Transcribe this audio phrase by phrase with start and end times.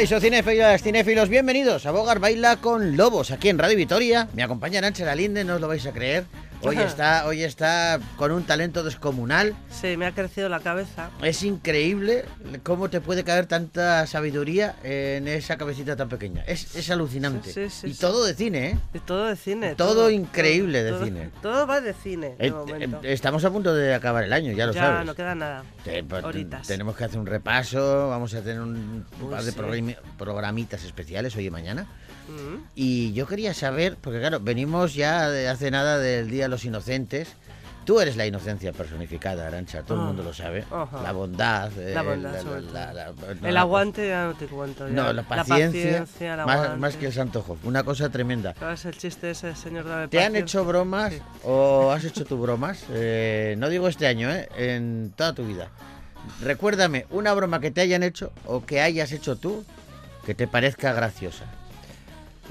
[0.00, 4.30] Caiso cinéfilos, cinéfilos, bienvenidos a Bogar Baila con Lobos, aquí en Radio Vitoria.
[4.32, 6.24] Me acompaña Arancha Linde, no os lo vais a creer.
[6.62, 9.54] Hoy está, hoy está con un talento descomunal.
[9.70, 11.08] Sí, me ha crecido la cabeza.
[11.22, 12.26] Es increíble
[12.62, 16.42] cómo te puede caer tanta sabiduría en esa cabecita tan pequeña.
[16.46, 17.50] Es, es alucinante.
[17.52, 18.78] Sí, sí, sí, y todo de cine, ¿eh?
[18.92, 19.74] Y todo de cine.
[19.74, 21.30] Todo increíble de todo- cine.
[21.40, 22.36] Todo va de cine.
[22.38, 23.00] de Eh, momento.
[23.04, 25.06] eh, Estamos a punto de acabar el año, ya lo ya sabes.
[25.06, 25.64] no queda nada.
[25.82, 26.66] Te- Horitas.
[26.66, 31.46] tenemos que hacer un repaso, vamos a tener un Uy, par de programitas especiales hoy
[31.46, 31.86] y mañana.
[32.30, 32.64] Mm.
[32.74, 36.64] Y yo quería saber, porque claro, venimos ya de hace nada del Día de los
[36.64, 37.28] Inocentes.
[37.84, 40.64] Tú eres la inocencia personificada, Arancha, todo el Ah, mundo lo sabe.
[41.02, 41.72] La bondad.
[41.78, 43.14] eh, La bondad, sobre todo.
[43.40, 44.86] no, El la- aguante ya no te cuento.
[44.86, 44.94] ya.
[44.94, 46.06] No, la paciencia.
[46.78, 47.58] más, que el santojo.
[47.64, 48.54] Una cosa tremenda.
[48.60, 51.22] ¿Sabes el chiste ese, señor de la ¿Te han hecho bromas Sí.
[51.44, 52.84] o has hecho tú bromas?
[52.92, 54.48] Eh, no digo este año, ¿eh?
[54.56, 55.68] En toda tu vida.
[56.42, 59.64] Recuérdame una broma que te hayan hecho o que hayas hecho tú
[60.26, 61.46] que te parezca graciosa.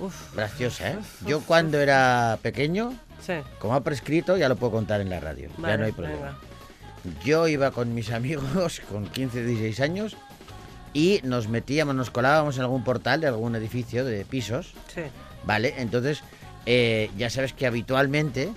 [0.02, 0.98] Uf, Graciosa, ¿eh?
[1.26, 2.94] Yo cuando era pequeño,
[3.26, 3.34] sí.
[3.60, 5.50] como ha prescrito, ya lo puedo contar en la radio.
[5.62, 6.16] ya no hay problema.
[6.18, 6.38] venga.
[7.24, 10.18] Yo iba con mis amigos con 15, 16 años
[10.94, 14.74] y nos metíamos, nos colábamos en algún portal de algún edificio de pisos.
[14.94, 15.02] Sí.
[15.46, 15.76] ¿Vale?
[15.78, 16.22] Entonces,
[16.66, 18.52] eh, ya sabes que habitualmente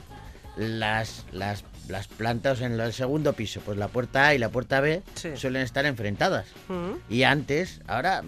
[0.57, 4.81] las, las, las plantas en el segundo piso, pues la puerta A y la puerta
[4.81, 5.31] B, Sí.
[5.37, 6.47] suelen estar enfrentadas.
[6.69, 7.13] Mm.
[7.13, 8.23] Y antes, ahora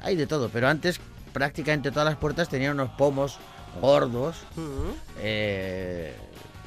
[0.00, 1.00] hay de todo, pero antes
[1.34, 3.38] prácticamente todas las puertas tenían unos pomos
[3.82, 4.36] gordos,
[5.18, 6.14] eh,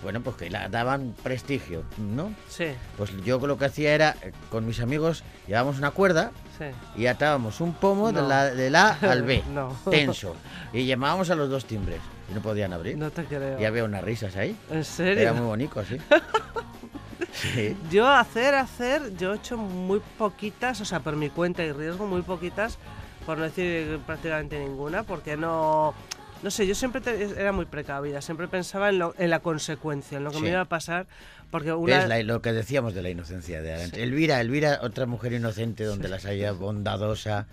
[0.03, 2.31] bueno, pues que la daban prestigio, ¿no?
[2.49, 2.65] Sí,
[2.97, 6.65] Pues yo lo que hacía era, eh, con mis amigos, llevábamos una cuerda sí.
[7.01, 9.75] y atábamos un pomo de la, del A al B, No.
[9.89, 10.35] tenso,
[10.73, 12.97] y llamábamos a los dos timbres y no podían abrir.
[12.97, 13.59] No te creo.
[13.59, 14.55] Y había unas risas ahí.
[14.69, 15.21] ¿En serio?
[15.23, 15.97] Era muy bonito, sí.
[17.33, 17.77] Sí.
[17.91, 22.07] Yo hacer, hacer, yo he hecho muy poquitas, o sea, por mi cuenta y riesgo,
[22.07, 22.79] muy poquitas,
[23.27, 25.93] por no decir prácticamente ninguna, porque no...
[26.41, 30.17] No sé, yo siempre te- era muy precavida, siempre pensaba en, lo- en la consecuencia,
[30.19, 30.43] en lo que Sí.
[30.43, 31.07] me iba a pasar,
[31.51, 32.03] porque una...
[32.03, 33.97] Es la- lo que decíamos de la inocencia de Arancha.
[33.97, 37.47] Elvira, Elvira, otra mujer inocente donde las haya bondadosa,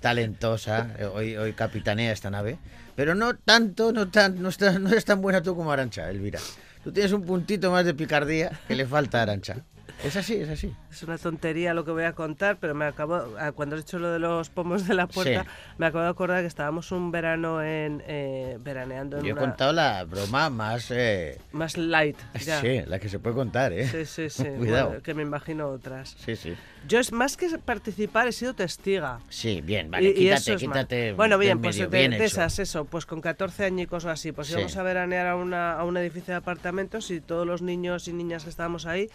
[0.00, 2.58] talentosa, hoy, hoy capitanea esta nave,
[2.96, 6.40] pero no tanto, no, tan, no, está- no es tan buena tú como Arancha, Elvira.
[6.82, 9.58] Tú tienes un puntito más de picardía que le falta a Arancha.
[10.04, 10.74] Es así, es así.
[10.90, 13.98] Es una tontería lo que voy a contar, pero me acabo, ah, cuando has dicho
[13.98, 15.48] lo de los pomos de la puerta, Sí.
[15.78, 19.40] me acabo de acordar que estábamos un verano en eh, veraneando en Yo he una-
[19.42, 20.90] contado la broma más...
[20.90, 22.16] eh, más light.
[22.44, 22.60] Ya.
[22.60, 23.86] Sí, la que se puede contar, ¿eh?
[23.86, 24.30] sí, sí.
[24.30, 24.44] sí.
[24.58, 24.88] Cuidado.
[24.88, 26.16] Bueno, que me imagino otras.
[26.24, 26.54] Sí, sí.
[26.88, 29.20] Yo es más que participar, he sido testiga.
[29.28, 31.12] Sí, bien, vale, Y- quítate, es quítate.
[31.12, 32.24] Bueno, bien, pues medio, de, bien hecho.
[32.24, 34.54] esas, eso, pues con 14 añicos o así, pues Sí.
[34.54, 38.12] íbamos a veranear a, una, a un edificio de apartamentos y todos los niños y
[38.14, 39.10] niñas que estábamos ahí,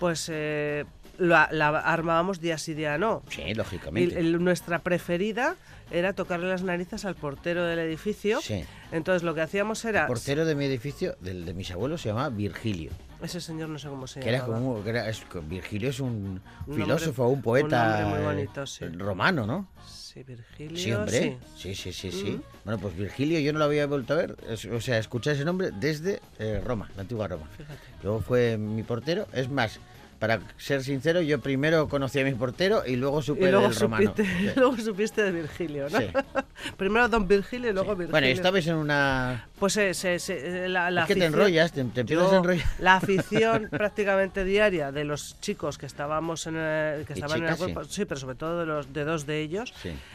[0.00, 0.84] pues eh,
[1.18, 3.22] la, la armábamos día sí, día no.
[3.30, 4.18] Sí, Y lógicamente.
[4.18, 5.54] el- nuestra preferida
[5.92, 8.40] era tocarle las narices al portero del edificio.
[8.40, 8.64] Sí.
[8.92, 10.02] Entonces lo que hacíamos era...
[10.02, 12.90] El portero de mi edificio, del de mis abuelos, se llamaba Virgilio.
[13.22, 16.40] Ese señor no sé cómo se Que era como, que era- es- Virgilio es un
[16.66, 18.86] Un filósofo, nombre- un poeta un muy eh, bonito, sí.
[18.86, 19.68] romano, ¿no?
[19.86, 20.76] Sí, Virgilio.
[20.76, 21.20] Sí, hombre.
[21.20, 21.38] sí.
[21.56, 22.30] Sí, sí, sí, sí.
[22.34, 22.42] Ujú.
[22.64, 24.36] Bueno, pues Virgilio yo no lo había vuelto a ver.
[24.48, 27.46] es- o sea, escuché ese nombre desde eh, Roma, la antigua Roma.
[27.56, 27.78] Fíjate.
[28.02, 29.26] Luego fue mi portero.
[29.34, 29.78] Es más,
[30.20, 33.76] para ser sincero, yo primero conocí a mi portero y luego supe Y luego del
[33.76, 34.14] romano.
[34.56, 35.98] luego supiste de Virgilio, ¿no?
[35.98, 36.06] Sí.
[36.76, 37.98] Primero Don Virgilio y luego Sí.
[37.98, 38.10] Virgilio.
[38.12, 39.46] Bueno, y estabais en una...
[39.58, 42.34] Pues eh, se- se- eh, la, la es que te enrollas, te, te empiezas Yo-
[42.34, 42.66] a enrollar.
[42.78, 47.48] La afición prácticamente diaria de los chicos que estábamos en el, que Y estaban en
[47.48, 48.04] el cuerpo, sí.
[48.04, 49.72] pero sobre todo de los de dos de ellos,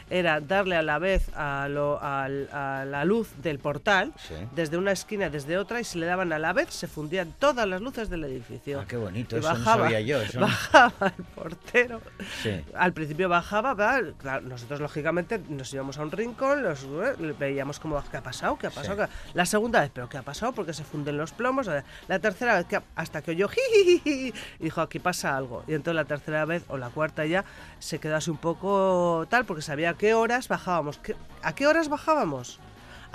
[0.08, 4.12] era darle a la vez a, lo- a la luz del portal
[4.54, 7.66] desde una esquina, desde otra, y si le daban a la vez se fundían todas
[7.68, 8.80] las luces del edificio.
[8.80, 10.22] Ah, qué bonito, Y eso no bajaba, sabía yo.
[10.22, 12.00] Eso bajaba el portero.
[12.42, 12.64] Sí.
[12.74, 14.14] Al principio bajaba, ¿verdad?
[14.18, 18.56] Claro, nosotros lógicamente nos íbamos a un rincón, los eh, veíamos como qué ha pasado,
[18.58, 18.94] qué ha pasado.
[18.94, 18.96] Sí.
[18.96, 19.30] qué ha-?".
[19.34, 21.68] La segunda vez, pero qué ha pasado, porque se funden los plomos.
[22.08, 25.64] La tercera vez, ¿qué ha-?", hasta que oyó y dijo aquí pasa algo.
[25.66, 27.44] Y entonces la tercera vez o la cuarta ya
[27.78, 30.98] se quedó así un poco tal, porque sabía a qué horas bajábamos.
[30.98, 32.58] ¿Qué- ¿A qué horas bajábamos?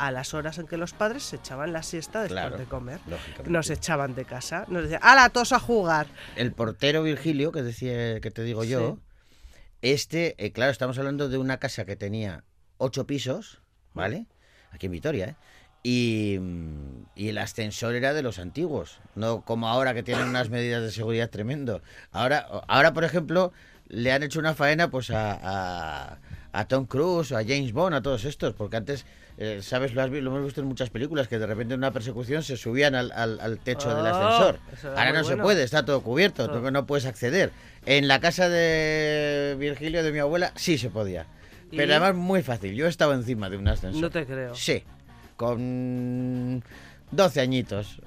[0.02, 3.00] A las horas en que los padres se echaban la siesta después Claro, de comer.
[3.46, 6.08] Nos echaban de casa, nos decían, ¡hala, todos a jugar!
[6.36, 8.98] El portero Virgilio, que decía que te digo yo,
[9.82, 12.44] este, eh, claro, estamos hablando de una casa que tenía
[12.78, 13.62] ocho pisos,
[13.94, 14.26] ¿vale?
[14.72, 15.36] Aquí en Vitoria, ¿eh?
[15.84, 20.50] Y, mm, y el ascensor era de los antiguos, no como ahora que tienen unas
[20.50, 21.82] medidas de seguridad tremendo.
[22.12, 23.52] Ahora, ahora por ejemplo,
[23.88, 26.18] le han hecho una faena pues a, a,
[26.52, 29.06] a Tom Cruise, a James Bond, a todos estos, porque antes,
[29.44, 29.94] eh, ¿sabes?
[29.96, 32.58] Lo, has lo hemos visto en muchas películas, que de repente en una persecución se
[32.58, 34.60] subían al, al- al techo del Oh, ascensor.
[34.96, 37.52] Ahora no se puede, está todo cubierto, no puedes acceder.
[37.86, 41.26] En la casa de Virgilio, de mi abuela, sí se podía.
[41.72, 42.76] Pero además muy fácil.
[42.76, 44.02] Yo he estado encima de un ascensor.
[44.02, 44.54] No te creo.
[44.54, 44.84] Sí,
[45.38, 46.64] con
[47.12, 48.00] 12 añitos.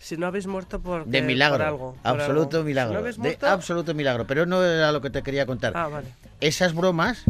[0.00, 1.58] Si no habéis muerto por, De milagro.
[1.58, 1.92] por algo.
[2.02, 2.68] por absoluto algo.
[2.68, 2.90] milagro.
[2.90, 4.26] Si no habéis de absoluto milagro.
[4.26, 5.72] Pero no era lo que te quería contar.
[5.76, 6.08] Ah, vale.
[6.40, 7.24] Esas bromas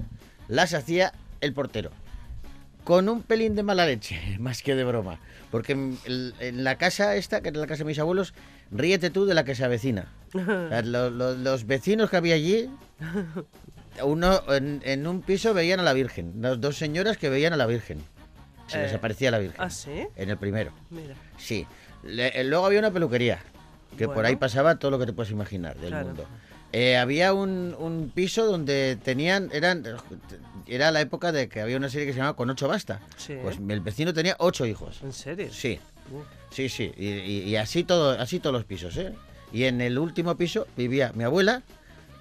[0.48, 1.90] las hacía el portero.
[2.88, 5.20] Con un pelín de mala leche, más que de broma.
[5.50, 8.32] Porque en, la casa esta, que era la casa de mis abuelos,
[8.70, 10.10] ríete tú de la que se avecina.
[10.34, 12.70] O sea, lo- lo- los vecinos que había allí,
[14.02, 16.34] uno en, en un piso veían a la Virgen.
[16.40, 17.98] Las dos señoras que veían a la Virgen.
[18.68, 19.60] Se les Eh, aparecía la Virgen.
[19.60, 20.06] ¿Ah, sí?
[20.16, 20.72] En el primero.
[20.90, 21.14] Mira.
[21.36, 21.66] Sí.
[22.04, 23.40] Le- eh, luego había una peluquería,
[23.96, 26.06] que por ahí pasaba todo lo que te puedes imaginar del Claro.
[26.06, 26.26] mundo.
[26.72, 29.82] Eh, había un, un piso donde tenían, eran,
[30.68, 33.00] era la época de que había una serie que se llamaba Con ocho basta.
[33.16, 33.34] Sí.
[33.42, 35.00] Pues el vecino tenía ocho hijos.
[35.02, 35.48] ¿En serio?
[35.52, 35.78] Sí,
[36.10, 36.90] Uh, sí, sí.
[36.96, 39.12] Y, y- y así todo, así todos los pisos, ¿eh?
[39.52, 41.62] Y en el último piso vivía mi abuela,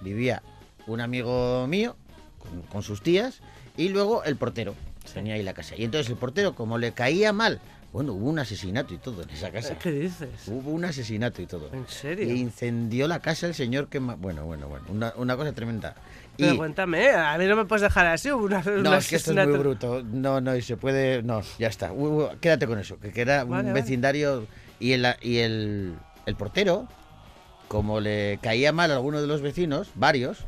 [0.02, 0.42] vivía
[0.86, 1.96] un amigo mío
[2.38, 3.40] con, con sus tías
[3.78, 4.74] y luego el portero.
[5.14, 5.74] Tenía ahí la casa.
[5.74, 7.60] Y entonces el portero, como le caía mal,
[7.90, 9.78] bueno, hubo un asesinato y todo en esa casa.
[9.78, 10.28] ¿Qué dices?
[10.48, 11.70] Hubo un asesinato y todo.
[11.72, 12.28] ¿En serio?
[12.30, 13.98] Y incendió la casa el señor que...
[14.00, 14.84] Bueno, bueno, bueno.
[14.90, 15.94] Una, una cosa tremenda.
[16.38, 16.44] Y...
[16.44, 18.30] Pero cuéntame, a mí no me puedes dejar así.
[18.30, 20.02] Una, No, es que esto es muy bruto.
[20.02, 21.22] No, no, y se puede...
[21.22, 21.92] No, ya está.
[21.92, 22.98] Uh, uh, quédate con eso.
[22.98, 23.72] Que, que era un vale.
[23.72, 24.46] vecindario...
[24.80, 25.96] Y, el, y el,
[26.26, 26.86] el portero,
[27.66, 30.44] como le caía mal a alguno de los vecinos, varios,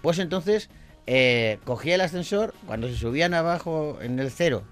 [0.00, 0.70] pues entonces
[1.06, 4.62] eh, cogía el ascensor, cuando se subían abajo en el cero,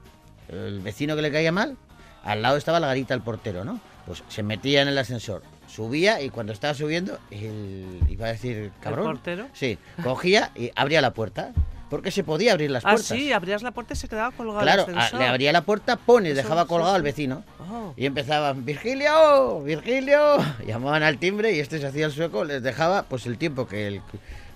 [0.49, 1.77] el vecino que le caía mal,
[2.23, 3.79] al lado estaba la garita del portero, ¿no?
[4.07, 5.43] Pues se metía en el ascensor,
[5.75, 9.05] subía y cuando estaba subiendo, el, iba a decir cabrón.
[9.07, 9.49] portero?
[9.53, 11.53] Sí, cogía y abría la puerta,
[11.91, 13.07] porque se podía abrir las Ah, puertas.
[13.09, 15.97] sí, abrías la puerta y se quedaba colgado el Claro, a- le abría la puerta,
[15.97, 17.45] pone, Eso, dejaba sí, colgado al vecino.
[17.59, 17.93] Oh.
[17.97, 20.37] Y empezaban, Virgilio, Virgilio.
[20.67, 23.87] Llamaban al timbre y este se hacía el sueco, les dejaba pues el tiempo que
[23.89, 24.01] el,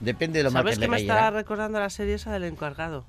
[0.00, 1.14] depende de lo mal que ¿Sabes le que me cayera.
[1.16, 3.04] está recordando la serie esa del encargado?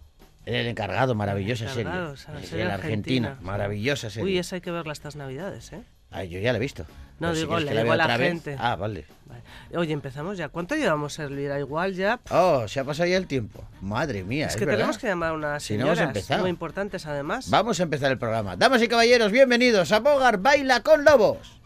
[0.45, 2.41] El encargado, maravillosa El encargado, serie.
[2.47, 3.51] serie el argentina, argentina.
[3.51, 4.25] maravillosa serie.
[4.25, 5.83] Uy, esa hay que verla estas navidades, ¿eh?
[6.11, 6.85] Ay, yo ya la he visto.
[7.19, 8.55] No, si digo, le digo a la vez- gente.
[8.59, 9.05] Ah, vale.
[9.25, 9.41] Vale.
[9.77, 10.49] Oye, empezamos ya.
[10.49, 11.59] ¿Cuánto llevamos, Elvira?
[11.59, 12.19] Igual ya...
[12.31, 13.63] Oh, se ha pasado ya el tiempo.
[13.81, 14.79] Madre mía, es es que verdad.
[14.79, 16.41] tenemos que llamar a unas Si no hemos señoras empezado.
[16.41, 17.49] muy importantes, además.
[17.49, 18.55] Vamos a empezar el programa.
[18.55, 21.58] Damas y caballeros, bienvenidos a Bogar Baila con Lobos.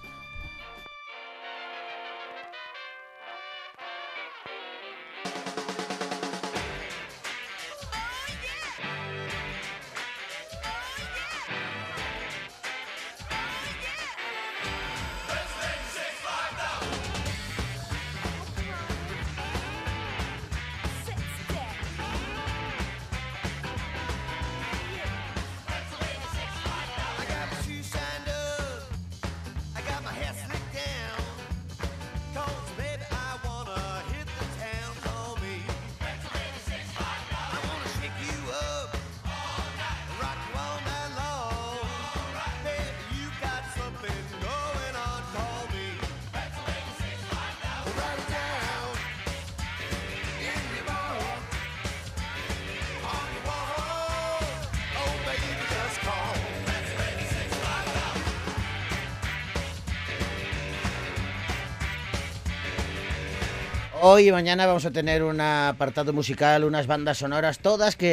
[64.06, 68.08] Hoy y mañana vamos a tener un apartado musical, unas bandas sonoras, todas que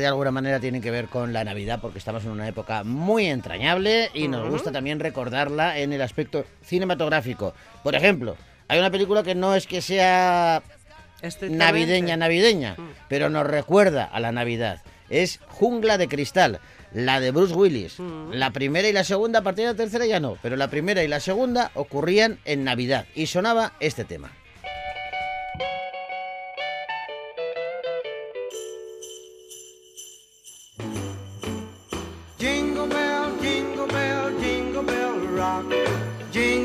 [0.00, 3.26] de alguna manera tienen que ver con la Navidad, porque estamos en una época muy
[3.26, 7.52] entrañable y nos gusta también recordarla en el aspecto cinematográfico.
[7.82, 10.62] Por ejemplo, hay una película que no es que sea
[11.42, 12.90] navideña, navideña, Mm.
[13.10, 14.80] pero nos recuerda a la Navidad.
[15.10, 16.60] Es Jungla de Cristal,
[16.94, 18.00] la de Bruce Willis.
[18.00, 18.30] Mm.
[18.32, 21.02] La primera y la segunda, a partir de la tercera ya no, pero la primera
[21.04, 24.32] y la segunda ocurrían en Navidad y sonaba este tema.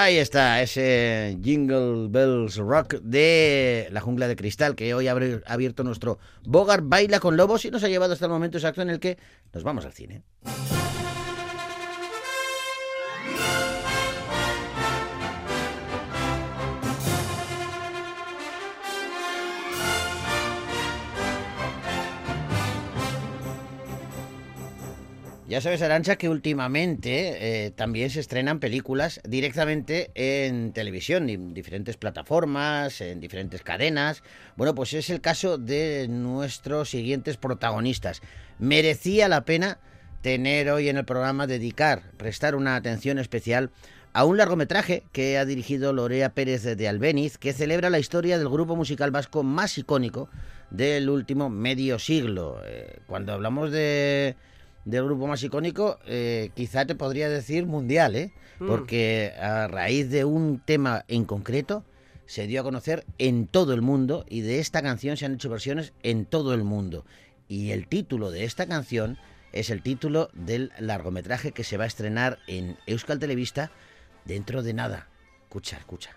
[0.00, 5.82] Ahí está, ese Jingle Bells Rock de la jungla de cristal que hoy ha abierto
[5.82, 9.00] nuestro Bogart Baila con Lobos y nos ha llevado hasta el momento exacto en el
[9.00, 9.18] que
[9.52, 10.22] nos vamos al cine.
[25.48, 31.96] Ya sabes, Arancha, que últimamente eh, también se estrenan películas directamente en televisión, en diferentes
[31.96, 34.22] plataformas, en diferentes cadenas.
[34.56, 38.20] Bueno, pues es el caso de nuestros siguientes protagonistas.
[38.58, 39.78] Merecía la pena
[40.20, 43.70] tener hoy en el programa, dedicar, prestar una atención especial
[44.12, 48.50] a un largometraje que ha dirigido Lorea Pérez de Albéniz, que celebra la historia del
[48.50, 50.28] grupo musical vasco más icónico
[50.68, 52.60] del último medio siglo.
[52.66, 54.36] Eh, cuando hablamos de
[54.84, 58.32] del grupo más icónico, eh, quizá te podría decir mundial, ¿eh?
[58.58, 58.66] Mm.
[58.66, 61.84] Porque a raíz de un tema en concreto
[62.26, 65.48] se dio a conocer en todo el mundo y de esta canción se han hecho
[65.48, 67.04] versiones en todo el mundo.
[67.48, 69.18] Y el título de esta canción
[69.52, 73.70] es el título del largometraje que se va a estrenar en Euskal Televista
[74.24, 75.08] dentro de nada.
[75.44, 76.16] Escucha, escucha.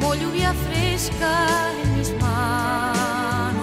[0.00, 1.48] como lluvia fresca
[1.82, 3.58] en mis manos,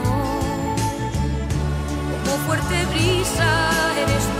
[2.23, 4.34] como fuerte brisa eres tú,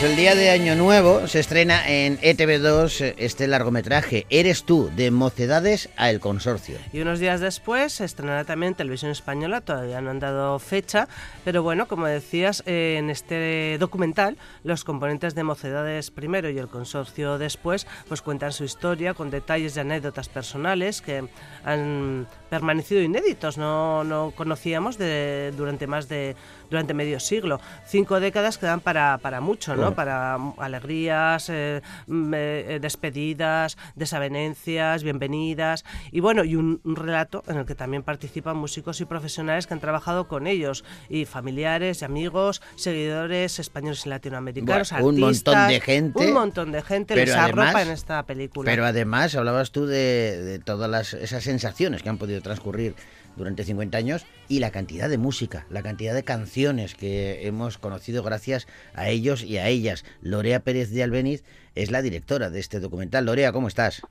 [0.00, 4.90] Pues el día de Año Nuevo se estrena en ETV2 eh, este largometraje Eres tú,
[4.96, 6.78] de Mocedades a El Consorcio.
[6.90, 11.06] Y unos días después se estrenará también Televisión Española, todavía no han dado fecha,
[11.44, 16.68] pero bueno, como decías, eh, en este documental los componentes de Mocedades primero y el
[16.68, 21.28] consorcio después pues cuentan su historia con detalles y anécdotas personales que
[21.62, 26.36] han permanecido inéditos, no, no conocíamos de, durante más de
[26.70, 27.60] durante medio siglo.
[27.86, 29.89] Cinco décadas que dan para, para mucho, ¿no?
[29.94, 35.84] Para alegrías, eh, mm, eh, despedidas, desavenencias, bienvenidas.
[36.10, 39.74] Y bueno, y un, un relato en el que también participan músicos y profesionales que
[39.74, 45.54] han trabajado con ellos, y familiares y amigos, seguidores españoles y latinoamericanos, Bueno, un montón
[45.54, 48.70] artistas, de gente, Un montón de gente pero les arropa en esta película.
[48.70, 52.94] Pero además hablabas tú de, de todas las, esas sensaciones que han podido transcurrir
[53.40, 58.22] durante 50 años y la cantidad de música, la cantidad de canciones que hemos conocido
[58.22, 60.04] gracias a ellos y a ellas.
[60.20, 61.42] Lorea Pérez de Albeniz
[61.74, 63.24] es la directora de este documental.
[63.24, 64.02] Lorea, ¿cómo estás?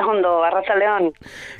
[0.00, 1.12] Hondo, Arracha León.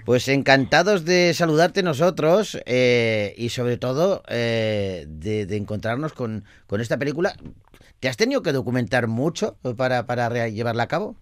[0.05, 6.81] Pues encantados de saludarte nosotros eh, y sobre todo eh, de, de encontrarnos con, con
[6.81, 7.35] esta película.
[8.01, 11.17] ¿Te has tenido que documentar mucho para, para llevarla a cabo?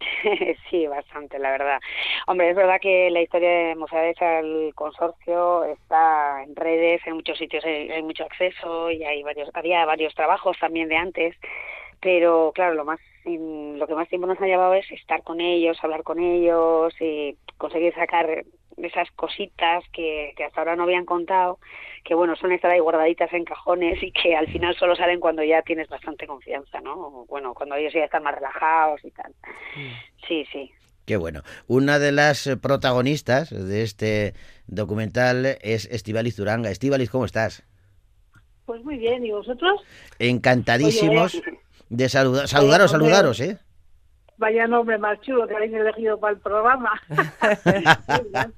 [0.70, 1.80] sí, bastante, la verdad.
[2.26, 7.38] Hombre, es verdad que la historia de Mozart al consorcio está en redes, en muchos
[7.38, 11.36] sitios hay, hay mucho acceso y hay varios, había varios trabajos también de antes,
[12.00, 15.78] pero claro, lo más lo que más tiempo nos ha llevado es estar con ellos,
[15.82, 18.44] hablar con ellos y conseguir sacar
[18.84, 21.58] esas cositas que, que hasta ahora no habían contado,
[22.04, 25.42] que bueno, son estar ahí guardaditas en cajones y que al final solo salen cuando
[25.42, 26.94] ya tienes bastante confianza, ¿no?
[26.94, 29.34] O, Bueno, cuando ellos ya están más relajados y tal.
[30.26, 30.70] Sí, sí.
[31.06, 31.42] Qué bueno.
[31.66, 34.34] Una de las protagonistas de este
[34.66, 36.70] documental es Estivaliz Zuranga.
[36.70, 37.64] Estivaliz, ¿cómo estás?
[38.64, 39.82] Pues muy bien, ¿y vosotros?
[40.20, 41.58] Encantadísimos Oye,
[41.88, 43.58] de saludar, saludaros, saludaros, ¿eh?
[44.40, 46.90] Vaya nombre más chulo que habéis elegido para el programa.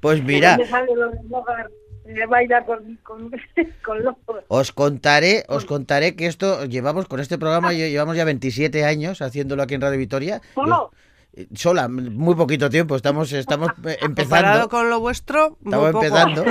[0.00, 1.70] Pues mira, ¿De dónde sale lo de Mogar,
[2.06, 3.30] eh, con, con,
[3.84, 4.44] con locos?
[4.48, 9.22] os contaré, os contaré que esto llevamos con este programa lle- llevamos ya 27 años
[9.22, 10.40] haciéndolo aquí en Radio Vitoria.
[10.54, 10.90] ¿Solo?
[11.34, 14.14] Eh, Sola, muy poquito tiempo, estamos estamos empezando.
[14.16, 16.04] Comparado con lo vuestro, muy Estamos poco.
[16.04, 16.44] empezando.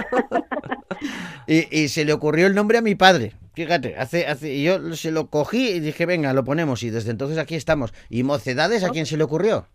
[1.48, 3.34] Y, y se le ocurrió el nombre a mi padre.
[3.58, 6.84] Fíjate, hace, hace, yo se lo cogí y dije, venga, lo ponemos.
[6.84, 7.92] Y desde entonces aquí estamos.
[8.08, 9.66] ¿Y Mocedades a quién se le ocurrió?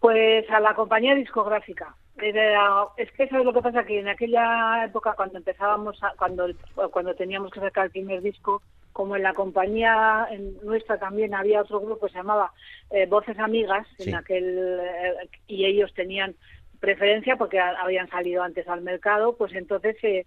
[0.00, 1.94] Pues a la compañía discográfica.
[2.16, 6.46] Era- es que sabes lo que pasa que en aquella época cuando empezábamos, a- cuando
[6.90, 8.62] cuando teníamos que sacar el primer disco,
[8.94, 12.50] como en la compañía en nuestra también había otro grupo que se llamaba
[12.90, 14.08] eh, Voces Amigas, Sí.
[14.08, 16.34] en aquel eh, y ellos tenían
[16.80, 20.26] preferencia porque habían salido antes al mercado, pues entonces se,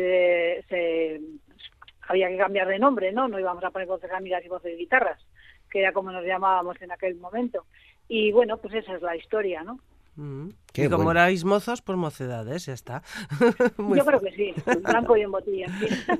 [0.00, 1.20] se, se-
[2.08, 3.28] había que cambiar de nombre, ¿no?
[3.28, 5.24] No íbamos a poner Voces Amigas y Voces Guitarras,
[5.70, 7.66] que era como nos llamábamos en aquel momento.
[8.08, 9.78] Y bueno, pues esa es la historia, ¿no?
[10.14, 10.48] Mm.
[10.72, 11.20] Qué y como bueno.
[11.20, 13.02] erais mozos, pues mocedades, ya está.
[13.78, 15.66] Muy Yo creo que sí, en blanco y en botella.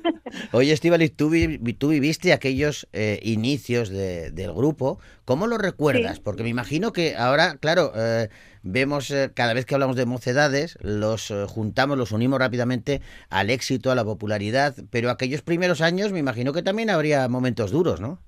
[0.52, 4.98] Oye, Estivaliz, tú, vi- tú viviste aquellos eh, inicios de- del grupo.
[5.24, 6.16] ¿Cómo lo recuerdas?
[6.16, 6.22] Sí.
[6.24, 8.28] Porque me imagino que ahora, claro, eh,
[8.62, 13.50] vemos eh, cada vez que hablamos de mocedades, los eh, juntamos, los unimos rápidamente al
[13.50, 14.74] éxito, a la popularidad.
[14.90, 18.18] Pero aquellos primeros años me imagino que también habría momentos duros, ¿no?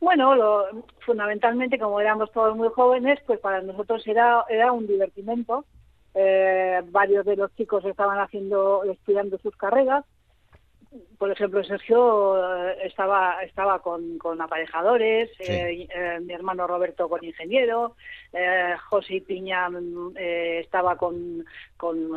[0.00, 5.64] Bueno, lo- fundamentalmente como éramos todos muy jóvenes, pues para nosotros era, era un divertimento.
[6.14, 10.04] Eh, varios de los chicos estaban haciendo, estudiando sus carreras.
[11.18, 15.52] Por ejemplo, Sergio eh, estaba estaba con, con aparejadores, Sí.
[15.52, 17.96] eh, eh, mi hermano Roberto con ingeniero,
[18.32, 21.44] eh, José Piña mm, eh, estaba con
[21.76, 22.10] con,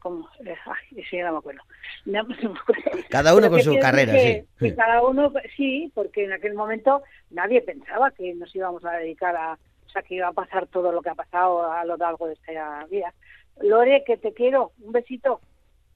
[0.00, 1.62] con- ay, sí, no me acuerdo.
[2.04, 2.90] No me acuerdo.
[3.10, 4.74] Cada uno Pero con que su carrera, que- sí.
[4.76, 9.54] cada uno, sí, porque en aquel momento nadie pensaba que nos íbamos a dedicar a,
[9.86, 12.34] o sea, que iba a pasar todo lo que ha pasado a lo largo de
[12.34, 13.12] esta vida.
[13.60, 15.40] Lore, que te quiero, un besito.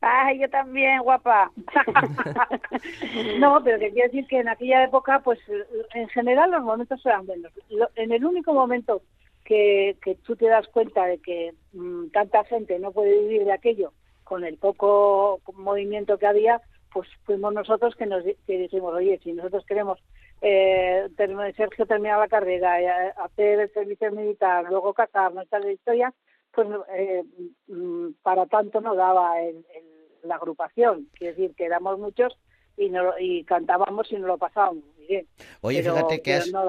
[0.08, 1.50] Ay, yo también, guapa.
[3.40, 5.40] no, pero que quiero decir que en aquella época, pues
[5.94, 7.52] en general los momentos eran buenos.
[7.96, 9.02] En el único momento
[9.44, 13.52] que, que tú te das cuenta de que mm, tanta gente no puede vivir de
[13.52, 13.92] aquello
[14.22, 16.60] con el poco movimiento que había,
[16.92, 19.98] pues fuimos nosotros que nos que dijimos, oye, si nosotros queremos
[20.40, 21.08] eh,
[21.56, 26.14] Sergio terminar la carrera, eh, hacer el servicio militar, luego casarnos, tal historia,
[26.52, 27.24] pues eh,
[27.66, 29.64] mm, para tanto no daba el-
[30.26, 31.08] la agrupación.
[31.14, 32.36] Quiere decir que éramos muchos
[32.76, 35.26] y, no, y cantábamos y nos lo pasábamos muy bien.
[35.60, 36.64] Oye, Pero- fíjate que has, no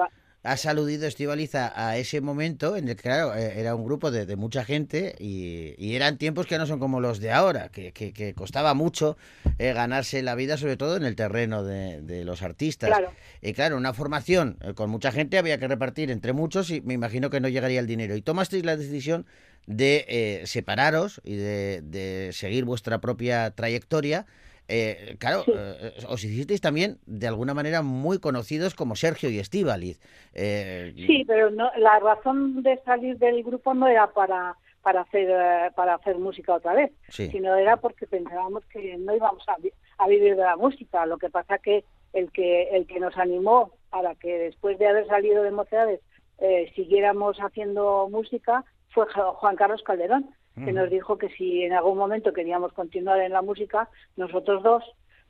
[0.52, 4.26] has aludido, Estivaliza, a ese momento en el que, claro, eh, era un grupo de,
[4.26, 7.92] de mucha gente y, y eran tiempos que no son como los de ahora, que,
[7.92, 9.16] que- que costaba mucho
[9.58, 12.88] eh, ganarse la vida, sobre todo en el terreno de, de los artistas.
[12.90, 13.12] Claro.
[13.42, 16.94] Y claro, una formación eh, con mucha gente había que repartir entre muchos y me
[16.94, 18.16] imagino que no llegaría el dinero.
[18.16, 19.26] Y tomasteis la decisión
[19.66, 24.26] de eh, separaros y de, de seguir vuestra propia trayectoria.
[24.68, 25.52] Eh, claro, Sí.
[25.56, 29.98] eh, os hicisteis también de alguna manera muy conocidos como Sergio y Estíbaliz.
[30.34, 35.28] Eh, Sí, pero no, la razón de salir del grupo no era para para hacer
[35.28, 37.28] eh, para hacer música otra vez, Sí.
[37.30, 41.04] sino era porque pensábamos que no íbamos a, vi- a vivir de la música.
[41.04, 45.06] Lo que pasa que el que el que nos animó para que después de haber
[45.08, 46.00] salido de Mocedades
[46.38, 50.30] eh, siguiéramos haciendo música fue Juan Carlos Calderón,
[50.64, 54.84] que nos dijo que si en algún momento queríamos continuar en la música, nosotros dos,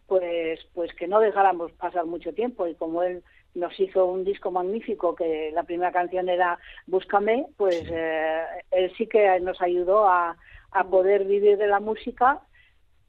[0.07, 2.67] pues, pues que no dejáramos pasar mucho tiempo.
[2.67, 3.23] Y como él
[3.55, 9.07] nos hizo un disco magnífico, que la primera canción era Búscame, pues eh, él sí
[9.07, 10.37] que nos ayudó a,
[10.71, 12.41] a poder vivir de la música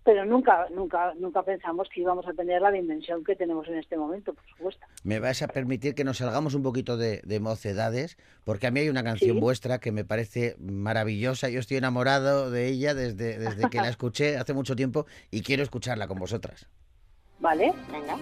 [0.09, 3.95] pero nunca nunca nunca pensamos que íbamos a tener la dimensión que tenemos en este
[3.95, 4.83] momento, por supuesto.
[5.03, 8.79] me vais a permitir que nos salgamos un poquito de, de mocedades, porque a mí
[8.79, 9.39] hay una canción Sí.
[9.39, 11.49] vuestra que me parece maravillosa.
[11.49, 15.61] Yo estoy enamorado de ella desde, desde que la escuché hace mucho tiempo y quiero
[15.61, 16.67] escucharla con vosotras.
[17.39, 17.71] ¿Vale?
[17.91, 18.17] Venga.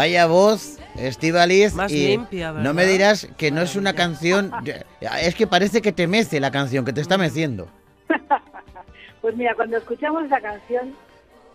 [0.00, 1.74] Vaya voz, Estivaliz.
[1.74, 4.50] Más y limpia, No me dirás que no es una canción.
[5.20, 7.68] Es que parece que te mece la canción, que te está meciendo.
[9.20, 10.94] Pues mira, cuando escuchamos esa canción,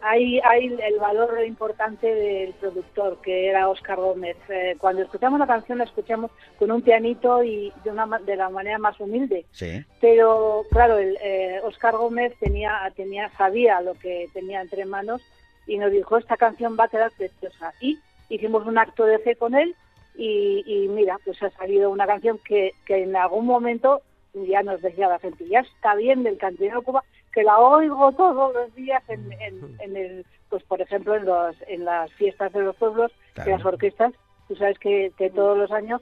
[0.03, 4.37] hay, hay el valor importante del productor, que era Oscar Gómez.
[4.49, 6.29] Eh, cuando escuchamos la canción, la escuchamos
[6.59, 9.47] con un pianito y de, una, ma- de la manera más humilde.
[9.51, 9.83] Sí.
[9.99, 15.23] Pero claro, el, eh, Oscar Gómez tenía, tenía, sabía lo que tenía entre manos
[15.65, 17.73] y nos dijo, esta canción va a quedar preciosa.
[17.81, 17.97] Y
[18.29, 19.75] hicimos un acto de fe con él
[20.15, 24.01] y, y mira, pues ha salido una canción que, que en algún momento
[24.33, 28.53] ya nos decía la gente, ya está bien del cantinero Cuba, que la oigo todos
[28.53, 32.61] los días en, en, en el, pues por ejemplo en, los, en las fiestas de
[32.61, 33.51] los pueblos, Claro.
[33.51, 34.13] de las orquestas,
[34.47, 36.01] tú sabes que, que todos los años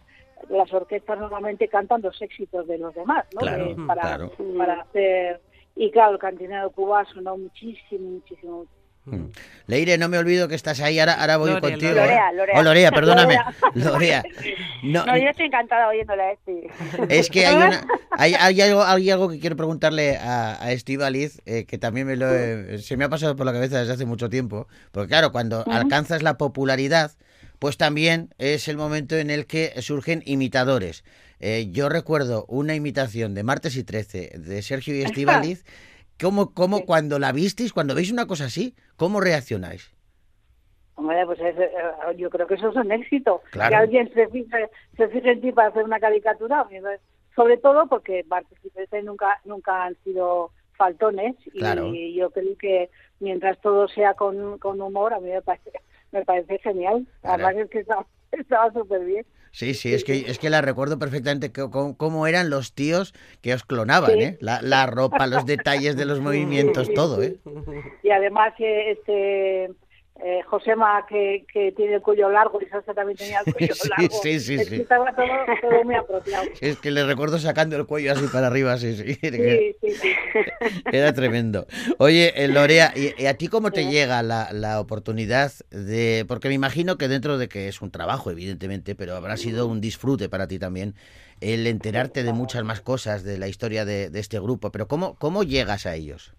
[0.50, 3.40] las orquestas normalmente cantan los éxitos de los demás, ¿no?
[3.42, 4.32] Claro, para, claro.
[4.58, 5.42] para hacer
[5.76, 8.66] y claro el cantinero de Cuba sonó muchísimo muchísimo.
[9.68, 11.00] Leire, no me olvido que estás ahí.
[11.00, 11.92] Ahora, ahora voy Lorea, contigo.
[11.94, 12.36] Lorea, ¿eh?
[12.36, 12.60] Lorea.
[12.60, 13.38] Oh, Lorea, perdóname.
[13.76, 14.24] Lorea.
[14.84, 16.68] No, No, yo estoy encantada oyéndola a este.
[17.10, 21.42] Es que hay, una, hay, hay algo, hay algo que quiero preguntarle a, a Estíbaliz,
[21.46, 24.06] eh, que también me lo he- se me ha pasado por la cabeza desde hace
[24.06, 24.68] mucho tiempo.
[24.92, 27.12] Porque claro, cuando alcanzas la popularidad,
[27.60, 31.04] pues también es el momento en el que surgen imitadores.
[31.40, 35.66] Eh, yo recuerdo una imitación de Martes y Trece de Sergio y Estíbaliz.
[36.20, 39.92] ¿Cómo, cómo cuando la visteis, cuando veis una cosa así, cómo reaccionáis?
[40.96, 41.72] Hombre, pues es, eh,
[42.18, 43.42] yo creo que eso es un éxito.
[43.52, 43.70] Claro.
[43.70, 46.68] Que alguien se fije, se fije en ti para hacer una caricatura.
[47.36, 48.24] Sobre todo porque
[48.74, 51.36] Trece nunca, nunca han sido faltones.
[51.48, 51.92] Y Claro.
[51.94, 55.72] yo creo que mientras todo sea con, con humor, a mí me parece,
[56.12, 57.08] me parece genial.
[57.22, 57.46] Claro.
[57.48, 59.26] Además es que estaba estaba súper bien.
[59.54, 63.14] Sí, sí, es que, es que la recuerdo perfectamente cómo, eran los tíos
[63.44, 64.20] que os clonaban.
[64.20, 64.38] ¿eh?
[64.42, 67.38] La, la ropa, los detalles de los movimientos, todo, ¿eh?
[68.02, 69.72] Y además eh, este
[70.24, 73.90] eh, Josema que, que tiene el cuello largo y Sasa también tenía el cuello Sí,
[73.90, 74.20] largo.
[74.22, 74.76] sí, sí, Es sí.
[74.78, 75.28] que estaba todo,
[75.62, 76.46] todo muy apropiado.
[76.62, 79.16] Es que le recuerdo sacando el cuello así para arriba, sí, sí.
[79.16, 80.12] Sí, sí, sí.
[80.92, 81.68] Era tremendo.
[81.98, 86.26] Oye, eh, Lorea, ¿y, y a ti cómo te llega la, la oportunidad de...?
[86.28, 89.82] Porque me imagino que dentro de que es un trabajo, evidentemente, pero habrá sido un
[89.82, 90.96] disfrute para ti también
[91.42, 94.72] el enterarte de muchas más cosas de la historia de, de este grupo.
[94.72, 96.34] Pero ¿cómo, ¿cómo llegas a ellos?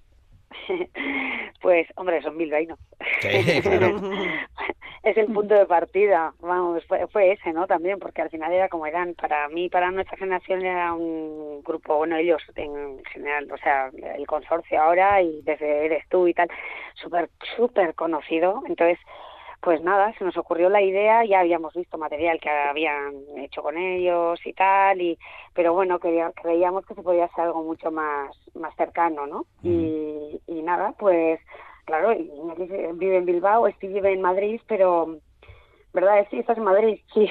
[1.65, 2.79] Pues, hombre, son bilbaínos.
[3.23, 3.99] Sí, claro.
[5.03, 7.67] es el punto de partida, vamos, fue, fue ese, ¿no?
[7.67, 11.97] También, porque al final era como eran, para mí, para nuestra generación era un grupo,
[11.97, 16.51] bueno, ellos en general, o sea, el consorcio ahora y desde Eres tú y tal,
[16.97, 18.99] súper, súper conocido, entonces,
[19.65, 23.79] pues nada, se nos ocurrió la idea, ya habíamos visto material que habían hecho con
[23.79, 25.19] ellos y tal, y
[25.55, 29.47] pero bueno, quería- creíamos que se podía hacer algo mucho más, más cercano, ¿no?
[29.63, 31.41] y, y nada, pues
[31.87, 35.17] claro, Iñaki vive en Bilbao, Steve vive en Madrid, pero
[35.95, 36.27] ¿verdad?
[36.31, 37.29] Sí, estás en Madrid, sí.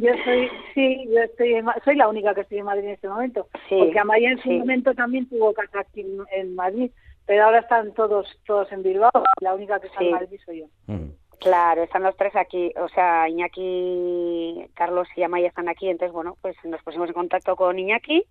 [0.00, 3.06] Yo soy, sí, yo estoy en soy la única que estoy en Madrid en este
[3.08, 3.48] momento.
[3.68, 4.58] Sí, porque Amaya en su sí.
[4.58, 6.90] momento también tuvo casa aquí en, en Madrid,
[7.26, 9.10] pero ahora están todos todos en Bilbao.
[9.42, 10.06] La única que está Sí.
[10.06, 10.66] en Madrid soy yo.
[10.86, 11.10] Mm.
[11.40, 16.36] Claro, están los tres aquí, o sea, Iñaki, Carlos y Amaya están aquí, entonces, bueno,
[16.40, 18.24] pues nos pusimos en contacto con Iñaki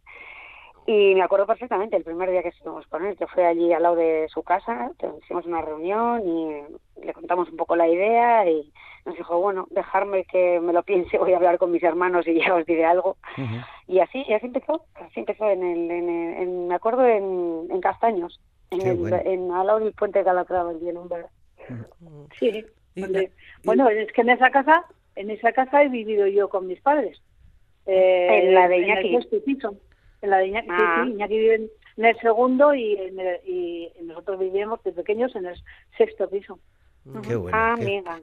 [0.87, 3.83] y me acuerdo perfectamente el primer día que estuvimos con él, que fue allí al
[3.83, 4.91] lado de su casa,
[5.23, 8.71] hicimos una reunión y le contamos un poco la idea y
[9.05, 12.39] nos dijo, bueno, dejarme que me lo piense, voy a hablar con mis hermanos y
[12.39, 13.17] ya os diré algo.
[13.87, 17.67] Y así, y así empezó, así empezó en el, en, el- en- me acuerdo en,
[17.69, 18.39] en Castaños,
[18.71, 19.17] en, Qué el, bueno.
[19.23, 21.27] en al lado del puente de Calatrava, en un bar.
[22.39, 22.65] Sí.
[22.95, 23.29] Y-
[23.63, 27.21] bueno, es que en esa casa, en esa casa he vivido yo con mis padres.
[27.85, 29.15] Eh, ¿En la de En Iñaki?
[29.15, 29.75] el sexto piso.
[30.21, 31.03] En la de Iñaki, Ah.
[31.05, 35.35] sí, Iñaki vive en, en el segundo y, en el- y nosotros vivíamos de pequeños
[35.35, 35.55] en el
[35.97, 36.59] sexto piso.
[37.27, 37.55] Qué bueno.
[37.55, 37.75] Ah,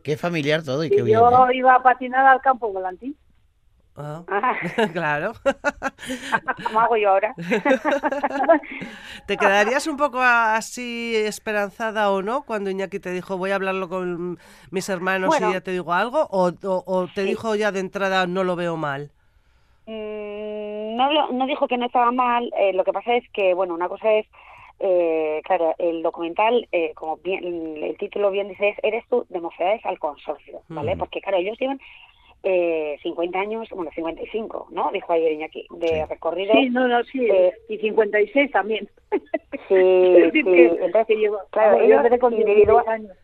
[0.03, 1.19] qué, familiar todo y Y qué bien.
[1.21, 1.55] yo ¿eh?
[1.57, 3.17] iba a patinar al campo volantín.
[3.97, 4.55] Ah, Ah,
[4.93, 5.33] claro.
[6.67, 7.35] ¿Cómo hago yo ahora?
[9.27, 13.89] ¿Te quedarías un poco así esperanzada o no cuando Iñaki te dijo voy a hablarlo
[13.89, 14.39] con
[14.71, 15.51] mis hermanos Bueno.
[15.51, 16.27] y ya te digo algo?
[16.31, 17.29] ¿O, o- o te Sí.
[17.29, 19.11] dijo ya de entrada no lo veo mal?
[19.87, 22.51] Mm, no, lo- no dijo que no estaba mal.
[22.59, 24.27] eh, lo que pasa es que, bueno, una cosa es,
[24.81, 27.45] eh, claro, el documental, eh, como bien,
[27.83, 30.97] el título bien dice, es Eres tú de Mocedades al Consorcio, ¿vale?
[30.97, 30.99] Mm.
[30.99, 31.81] Porque, claro, ellos llevan
[32.45, 34.91] eh, 50 años, bueno, 55, ¿no?
[34.93, 35.95] Dijo ayer Iñaki, de Sí.
[36.09, 36.53] recorrido.
[36.55, 37.27] Sí, no, no, sí.
[37.31, 38.89] Eh, y 56 también.
[39.11, 39.19] Sí,
[39.71, 43.17] Es decir, sí, que- entonces, que llevo- claro, yo empecé con individual- 16 años.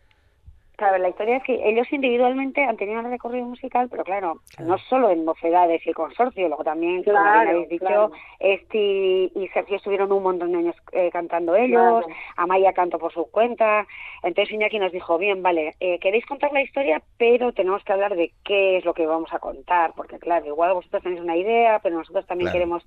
[0.79, 4.77] Claro, la historia es que ellos individualmente han tenido un recorrido musical, pero claro, no
[4.77, 8.11] solo en Mocedades y el consorcio, luego también, como bien habéis dicho, claro.
[8.39, 12.19] Esti y Sergio estuvieron un montón de años eh, cantando ellos, Claro.
[12.37, 13.85] Amaya cantó por su cuenta,
[14.23, 18.15] entonces Iñaki nos dijo, bien, vale, eh, queréis contar la historia, pero tenemos que hablar
[18.15, 21.79] de qué es lo que vamos a contar, porque claro, igual vosotros tenéis una idea,
[21.83, 22.57] pero nosotros también Claro.
[22.57, 22.85] queremos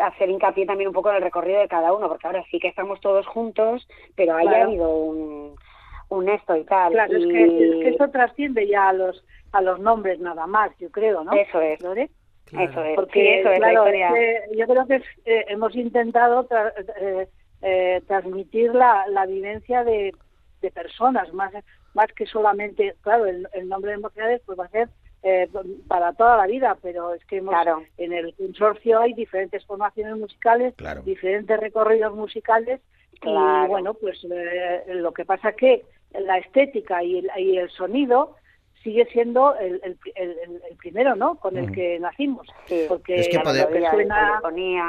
[0.00, 2.66] hacer hincapié también un poco en el recorrido de cada uno, porque ahora sí que
[2.66, 5.54] estamos todos juntos, pero ahí ha habido un,
[6.10, 6.92] un esto y tal.
[6.92, 10.46] Claro, es y- que, es que eso trasciende ya a los a los nombres nada
[10.46, 11.32] más, yo creo, ¿no?
[11.32, 11.80] Eso es.
[11.80, 12.10] Lore?
[12.44, 12.70] Claro.
[12.70, 14.08] Eso es, Porque, sí, eso es claro, la historia.
[14.08, 17.28] es que yo creo que eh, hemos intentado tra- eh,
[17.62, 20.12] eh, transmitir la, la vivencia de,
[20.60, 21.52] de personas, más,
[21.94, 24.88] más que solamente, claro, el, el nombre de Mocedades pues va a ser
[25.22, 25.48] eh,
[25.88, 27.82] para toda la vida, pero es que hemos, Claro.
[27.96, 31.02] en el consorcio hay diferentes formaciones musicales, Claro.
[31.02, 32.80] diferentes recorridos musicales,
[33.20, 33.64] Claro.
[33.64, 38.36] y bueno, pues eh, lo que pasa que la estética y el, y el sonido
[38.82, 40.38] sigue siendo el, el, el-
[40.70, 41.34] el- primero, ¿no?
[41.36, 41.72] Con el Ujú.
[41.72, 42.46] que nacimos.
[42.66, 42.84] Sí.
[42.88, 44.40] Porque Es que lo que suena,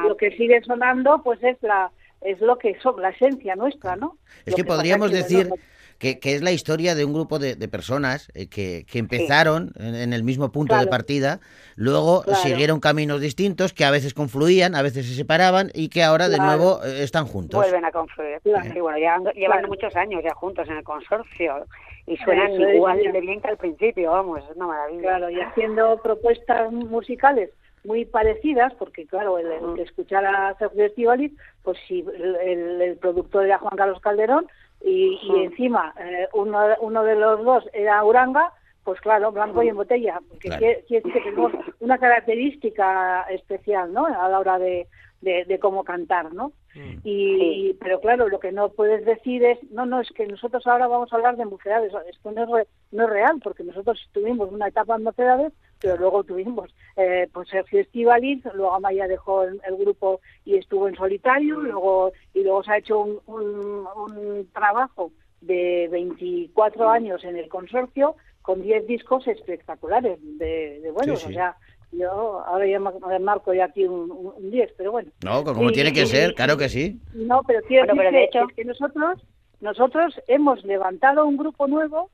[0.07, 4.17] lo que sigue sonando, pues es la es lo que son, la esencia nuestra, ¿no?
[4.45, 5.63] Es Lo que podríamos que, decir bueno,
[5.99, 9.71] que, que es la historia de un grupo de, de personas eh, que, que empezaron
[9.77, 10.89] en, en el mismo punto de Claro.
[10.89, 11.39] partida,
[11.75, 12.39] luego Claro.
[12.39, 16.37] siguieron caminos distintos que a veces confluían, a veces se separaban y que ahora de
[16.37, 16.49] Claro.
[16.57, 17.59] nuevo eh, están juntos.
[17.59, 18.39] Vuelven a confluir.
[18.43, 19.67] Sí, bueno, llevan, llevan Claro.
[19.67, 21.65] muchos años ya juntos en el consorcio
[22.07, 25.01] y suenan es, igual de bien que al principio, vamos, es una maravilla.
[25.01, 27.49] Claro, y haciendo propuestas musicales
[27.83, 31.31] muy parecidas, porque claro, el, el que escuchara a Sergio Estivaliz,
[31.63, 34.47] pues si el, el- el productor era Juan Carlos Calderón
[34.81, 39.69] y, y encima eh, uno, uno de los dos era Uranga, pues claro, blanco y
[39.69, 40.59] en botella, porque Claro.
[40.59, 44.05] quiere, quiere decir que tenemos una característica especial, ¿no?
[44.05, 44.87] A la hora de,
[45.21, 46.53] de, de cómo cantar, ¿no?
[46.75, 46.99] Mm.
[47.03, 50.87] Y, pero claro, lo que no puedes decir es, no, no, es que nosotros ahora
[50.87, 51.91] vamos a hablar de mocedades.
[52.09, 55.51] Esto no es, re- no es real, porque nosotros tuvimos una etapa en mocedades,
[55.81, 60.87] pero luego tuvimos eh, pues Sergio Estivaliz, luego Amaya dejó el, el grupo y estuvo
[60.87, 67.23] en solitario, luego y luego se ha hecho un, un, un trabajo de 24 años
[67.23, 71.31] en el consorcio con 10 discos espectaculares, de, de buenos, Sí, sí.
[71.31, 71.55] o sea,
[71.91, 75.11] yo ahora ya me marco ya aquí un, un, un 10, pero bueno.
[75.23, 76.99] No, como tiene que ser, claro que sí.
[77.13, 79.21] no, pero quiero Bueno, pero de hecho- que nosotros,
[79.61, 82.09] nosotros hemos levantado un grupo nuevo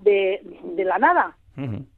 [0.00, 0.40] de,
[0.74, 1.37] de la nada.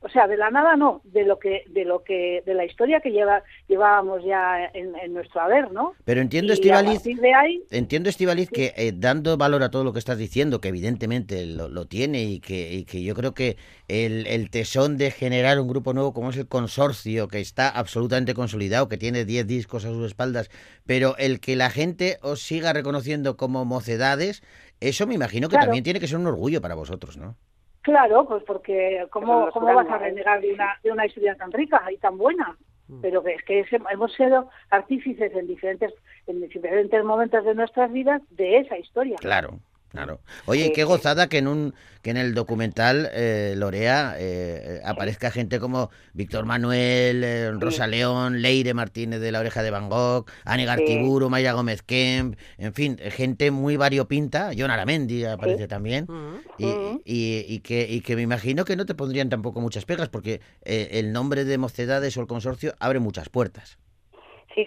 [0.01, 3.01] O sea, de la nada no, de lo que, de lo que, de la historia
[3.01, 5.93] que lleva, llevábamos ya en, en nuestro haber, ¿no?
[6.05, 7.03] Pero entiendo, Estivaliz,
[7.37, 11.45] ahí, Entiendo, Estivaliz, que eh, dando valor a todo lo que estás diciendo, que evidentemente
[11.47, 13.57] lo, lo tiene y que, y que yo creo que
[13.89, 18.35] el, el tesón de generar un grupo nuevo como es el consorcio, que está absolutamente
[18.35, 20.51] consolidado, que tiene 10 discos a sus espaldas,
[20.87, 24.43] pero el que la gente os siga reconociendo como mocedades,
[24.81, 25.67] eso me imagino que Claro.
[25.67, 27.37] también tiene que ser un orgullo para vosotros, ¿no?
[27.83, 31.83] Claro, pues porque ¿cómo, cómo vas a renegar de una, de una historia tan rica
[31.91, 32.57] y tan buena?
[32.89, 33.01] Mm.
[33.01, 35.95] Pero que es que hemos sido artífices en diferentes,
[36.27, 39.17] en diferentes momentos de nuestras vidas de esa historia.
[39.19, 39.61] Claro,
[39.91, 40.21] claro.
[40.47, 40.87] Oye, Sí, qué sí.
[40.87, 45.91] gozada que en un que en el documental eh, Lorea eh, eh, aparezca gente como
[46.15, 51.29] Víctor Manuel, eh, Rosa León, Leire Martínez de la Oreja de Van Gogh, Ani Gartiburu,
[51.29, 54.53] Mayra Gómez Kemp, en fin, eh, gente muy variopinta.
[54.57, 56.07] John Aramendi aparece también.
[56.09, 56.37] Mm.
[56.57, 56.67] Y,
[57.05, 60.41] y- y que, y que me imagino que no te pondrían tampoco muchas pegas, porque
[60.65, 63.77] eh, el nombre de Mocedades o el consorcio abre muchas puertas.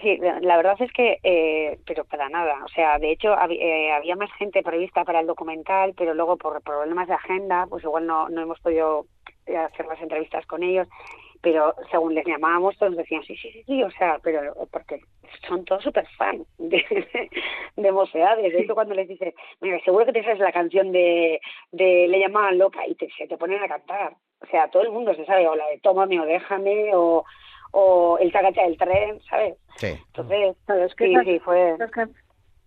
[0.02, 2.64] sí, la verdad es que, eh, pero para nada.
[2.64, 6.36] O sea, de hecho, hab- eh, había más gente prevista para el documental, pero luego
[6.36, 9.06] por problemas de agenda, pues igual no, no hemos podido
[9.46, 10.88] eh, hacer las entrevistas con ellos.
[11.42, 14.40] Pero según les llamábamos, todos decían, sí, sí, sí, sí, o sea, pero
[14.72, 15.00] porque
[15.46, 16.82] son todos súper fan de,
[17.76, 18.52] de Mocedades.
[18.52, 21.40] De hecho, cuando les dices, mira, seguro que te sabes la canción de,
[21.72, 24.14] de Le llamaban loca y te, se te ponen a cantar.
[24.42, 27.24] O sea, todo el mundo se sabe, o la de Tómame o Déjame, o,
[27.76, 29.56] o El Tagacha del Tren, ¿sabes?
[29.76, 29.88] Sí.
[29.88, 31.76] Entonces, Claro, es que sí, esas- sí, fue...
[31.92, 32.06] que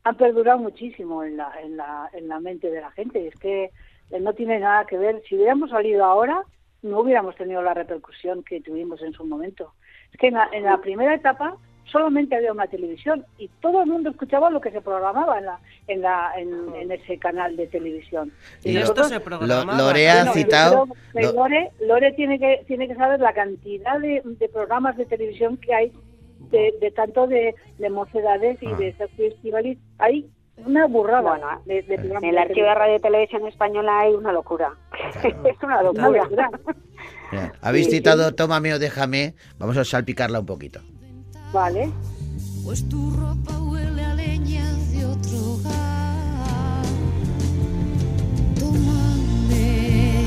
[0.03, 3.25] han perdurado muchísimo en la, en la, en la mente de la gente.
[3.27, 3.71] Es que
[4.11, 5.21] eh, no tiene nada que ver.
[5.27, 6.43] Si hubiéramos salido ahora,
[6.81, 9.73] no hubiéramos tenido la repercusión que tuvimos en su momento.
[10.11, 11.55] Es que en la, en la primera etapa
[11.91, 15.59] solamente había una televisión y todo el mundo escuchaba lo que se programaba en, la,
[15.87, 18.31] en, la, en, en ese canal de televisión.
[18.63, 19.77] Y Y esto se Lo- programa.
[19.77, 20.87] Lorea ha Bueno, citado...
[21.13, 25.57] lo- Lore, Lore tiene que tiene que saber la cantidad de, de programas de televisión
[25.57, 25.91] que hay
[26.51, 28.75] de, de tanto de, de mocedades y Ah.
[28.77, 29.77] de Sergio Estivaliz.
[29.97, 33.47] Hay una burrada Bueno, de, de programas En el de archivo de Radio y Televisión
[33.47, 34.71] Española hay una locura.
[35.23, 36.49] es una locura.
[37.31, 40.81] Mira, habéis Sí, citado Tómame o Déjame, vamos a salpicarla un poquito.
[41.53, 41.89] Vale.
[42.63, 46.83] Pues tu ropa huele a leña de otro hogar.
[48.59, 50.25] Tómame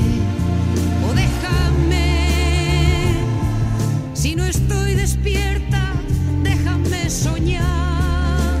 [1.07, 2.07] o déjame.
[4.13, 5.93] Si no estoy despierta,
[6.43, 8.57] déjame soñar.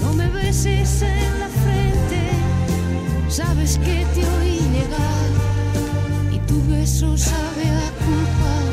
[0.00, 2.30] No me beses en la frente,
[3.28, 5.28] sabes que te oí llegar
[6.32, 8.65] y tu beso sabe a culpa.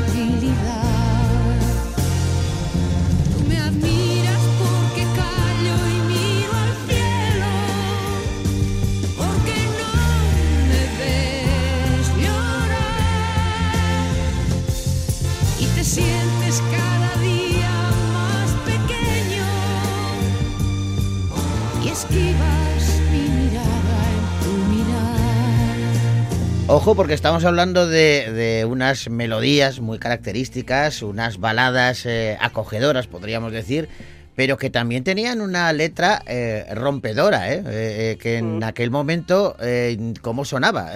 [26.76, 33.52] Ojo, porque estamos hablando de, de unas melodías muy características, unas baladas eh, acogedoras, podríamos
[33.52, 33.88] decir,
[34.34, 37.58] pero que también tenían una letra eh, rompedora, ¿eh?
[37.64, 40.90] Eh, eh, que en aquel momento, eh, ¿cómo sonaba?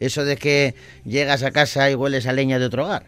[0.00, 3.02] Eso de que llegas a casa y hueles a leña de otro hogar.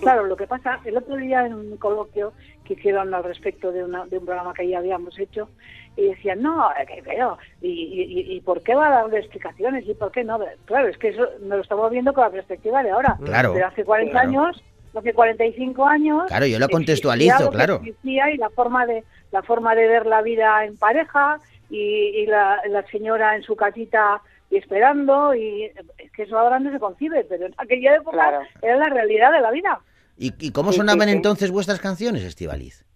[0.00, 2.32] Claro, lo que pasa, el otro día en un coloquio
[2.64, 5.50] que hicieron al respecto de, una- de un programa que ya habíamos hecho,
[5.98, 9.84] y decían, no, eh, que pero, y, y, y por qué va a darle explicaciones
[9.86, 10.38] y por qué no?
[10.64, 13.18] Claro, es que eso nos lo estamos viendo con la perspectiva de ahora.
[13.24, 13.52] Claro.
[13.52, 14.28] Pero hace 40 Claro.
[14.28, 14.64] años,
[14.96, 16.24] hace 45 años...
[16.28, 17.80] Claro, yo lo contextualizo, claro.
[18.04, 22.60] y la forma de la forma de ver la vida en pareja y, y la,
[22.68, 25.64] la señora en su casita y esperando y
[25.98, 28.40] es que eso ahora no se concibe pero en aquella época Claro.
[28.62, 29.78] era la realidad de la vida
[30.16, 31.14] ¿Y, y cómo Sí, sí, sonaban sí.
[31.14, 32.86] entonces vuestras canciones, Estivaliz?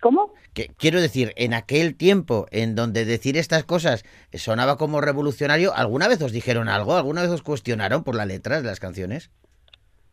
[0.00, 0.32] ¿Cómo?
[0.54, 6.08] Que, quiero decir, en aquel tiempo en donde decir estas cosas sonaba como revolucionario, ¿alguna
[6.08, 6.94] vez os dijeron algo?
[6.96, 9.30] ¿Alguna vez os cuestionaron por las letras de las canciones?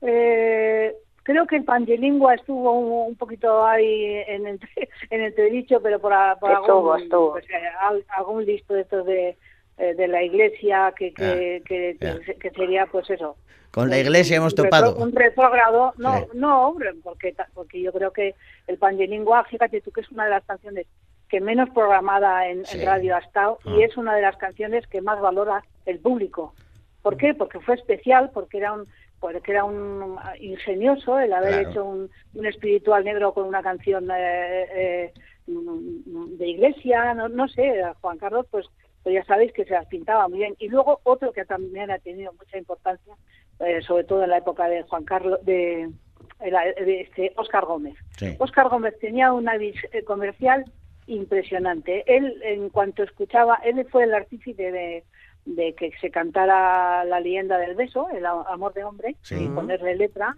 [0.02, 0.94] Eh,
[1.24, 4.60] creo que el pangelingua estuvo un, un poquito ahí en el
[5.10, 7.32] en entredicho pero por, a- por Estuvo, algún, estuvo.
[7.32, 9.38] pues, eh, al- algún listo de estos de
[9.78, 12.20] eh, de la iglesia que que, que, ya.
[12.20, 13.36] que- que sería pues eso
[13.72, 14.96] Con la iglesia hemos topado.
[14.96, 16.26] Un retrógrado, no, Sí.
[16.34, 18.34] no, hombre, porque, porque yo creo que
[18.68, 20.88] el Pangelingua, fíjate tú que es una de las canciones
[21.28, 23.72] que menos programada en, radio ha estado Ah.
[23.76, 26.54] y es una de las canciones que más valora el público.
[27.02, 27.34] ¿Por qué?
[27.34, 28.86] Porque fue especial, porque era un
[29.20, 31.70] porque era un ah, ingenioso el haber Claro.
[31.70, 35.14] hecho un, un espiritual negro con una canción eh, eh,
[35.48, 38.66] mm, de iglesia, no, no sé, Juan Carlos, pues,
[39.06, 40.56] pues ya sabéis que se las pintaba muy bien.
[40.58, 43.14] Y luego otro que también ha tenido mucha importancia,
[43.60, 45.92] eh, sobre todo en la época de Juan Carlos, de,
[46.40, 47.94] de este Oscar Gómez.
[48.18, 48.36] Sí.
[48.40, 50.66] Oscar Gómez tenía una vis eh, comercial
[51.06, 52.04] impresionante.
[52.08, 55.04] Él, en cuanto escuchaba, él fue el artífice de,
[55.46, 59.36] de que se cantara la leyenda del beso, el amor de hombre, Sí.
[59.36, 60.36] y ponerle letra.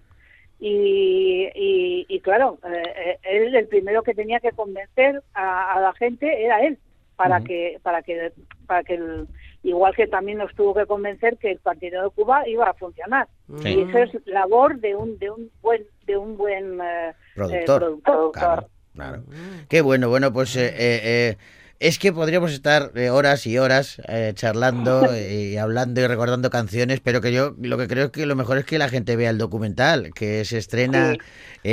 [0.59, 5.79] Y, y, y claro, eh, eh, él el primero que tenía que convencer a, a
[5.79, 6.77] la gente era él
[7.17, 8.31] para que para que
[8.65, 9.27] para que el-
[9.63, 13.27] igual que también nos tuvo que convencer que el partido de Cuba iba a funcionar
[13.61, 13.69] Sí.
[13.69, 18.01] y eso es labor de un de un buen de un buen eh, eh, Productor.
[18.33, 19.23] Claro, claro.
[19.67, 21.37] Qué bueno, bueno, pues eh, eh,
[21.79, 26.99] es que podríamos estar eh, horas y horas eh, charlando y hablando y recordando canciones,
[27.01, 29.29] pero que yo lo que creo es que lo mejor es que la gente vea
[29.29, 31.19] el documental, que se estrena Sí.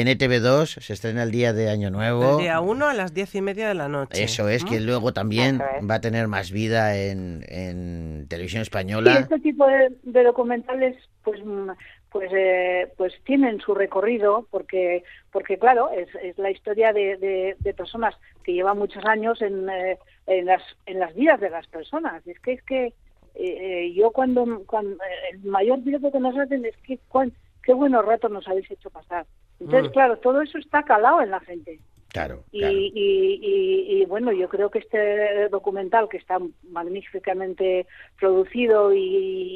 [0.00, 2.32] en ETV2, se estrena el día de Año Nuevo.
[2.38, 4.22] El día 1 a las diez y media de la noche.
[4.24, 5.88] Eso es, que luego también es.
[5.88, 9.18] va a tener más vida en, en televisión Y española.
[9.20, 11.70] este tipo de, de documentales pues mm,
[12.14, 15.02] pues eh, pues tienen su recorrido porque
[15.32, 19.68] porque claro es, es la historia de, de- de personas que llevan muchos años en,
[19.68, 19.98] eh,
[20.28, 22.94] en las en las vidas de las personas es que es que eh,
[23.34, 27.32] eh, yo cuando, cuando eh, el mayor piropo que nos hacen es que cuán-
[27.64, 29.26] qué buenos ratos nos habéis hecho pasar
[29.58, 29.92] entonces Mm.
[29.92, 31.80] claro todo eso está calado en la gente
[32.12, 32.76] Claro, Y, claro.
[32.78, 36.38] y, y- y, bueno, yo creo que este documental que está
[36.70, 37.88] magníficamente
[38.20, 39.00] producido y,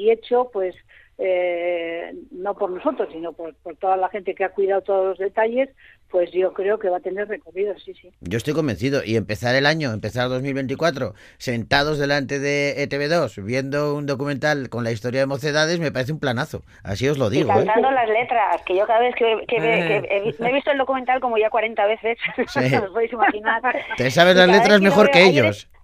[0.03, 0.75] y hecho, pues
[1.19, 5.19] eh, no por nosotros, sino por, por toda la gente que ha cuidado todos los
[5.19, 5.69] detalles,
[6.11, 8.11] pues yo creo que va a tener recorrido, sí, sí.
[8.21, 9.03] Yo estoy convencido.
[9.05, 14.93] Y empezar el año, empezar 2024, sentados delante de ETV2, viendo un documental con la
[14.93, 16.63] historia de mocedades, me parece un planazo.
[16.83, 17.57] Así os lo Y digo, ¿eh?
[17.57, 19.61] cantando las letras, que yo cada vez que, que, Eh.
[20.09, 22.17] que he vi- me he visto el documental como ya 40 veces,
[22.47, 22.75] Sí.
[22.77, 23.61] os podéis imaginar.
[23.97, 25.67] Te sabes Y las letras mejor que ellos.
[25.69, 25.78] Ayer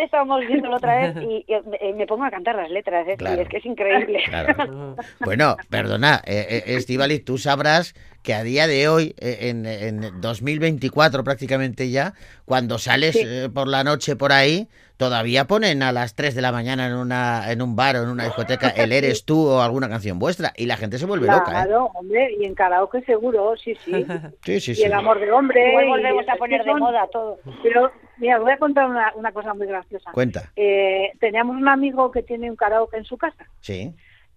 [0.00, 3.16] estábamos viéndolo otra vez y, y, eh, me pongo a cantar las letras, ¿eh?
[3.16, 3.38] Claro.
[3.38, 4.22] y es que es increíble.
[4.26, 4.96] Claro.
[5.20, 11.24] Bueno, perdona, eh, eh, tú sabrás que a día de hoy, eh, en, en 2024
[11.24, 12.14] prácticamente ya,
[12.44, 13.22] cuando sales Sí.
[13.24, 16.94] eh, por la noche por ahí, todavía ponen a las 3 de la mañana en,
[16.94, 20.52] una, en un bar o en una discoteca el Eres tú o alguna canción vuestra
[20.56, 21.64] y la gente se vuelve loca, ¿eh?
[21.66, 24.06] Claro, hombre, y en karaoke seguro, sí, sí.
[24.44, 24.82] Sí, sí, Y sí.
[24.84, 25.68] el amor de hombre.
[25.70, 27.38] Igual y volvemos a poner de moda todo.
[27.62, 30.12] Pero, mira, voy a contar una, una cosa muy graciosa.
[30.12, 30.52] Cuenta.
[30.56, 33.44] Eh, teníamos un amigo que tiene un karaoke en su casa.
[33.60, 33.92] Sí.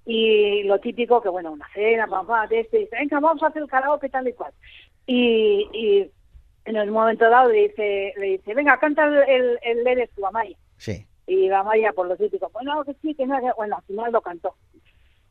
[0.06, 3.64] Y lo típico que, bueno, una cena, pam, de este, dice, venga, vamos a hacer
[3.64, 4.54] el karaoke tal y cual.
[5.08, 6.12] Y, y
[6.66, 10.26] en el momento dado le dice, le dice venga, canta el, el, el Eres tú,
[10.26, 10.56] Amaya.
[10.78, 11.06] Sí.
[11.28, 13.52] Y la Amaya, por lo típico, bueno, que sí, que no, que-".
[13.58, 14.56] bueno, al final lo cantó.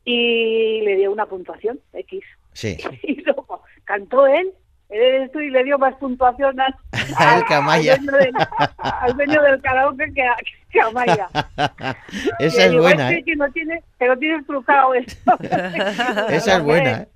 [0.03, 2.23] Y le dio una puntuación, X.
[2.53, 2.77] Sí.
[3.03, 4.53] Y luego cantó él,
[4.87, 6.75] Eres tú, y le dio más puntuación al,
[7.17, 8.33] al dueño del,
[8.77, 10.35] al dueño del karaoke que a,
[12.39, 13.23] Esa es digo, buena, "Este ¿eh?
[13.23, 15.37] que no tiene, que lo tienes trucado esto.
[16.29, 17.07] Esa es buena, ¿eh?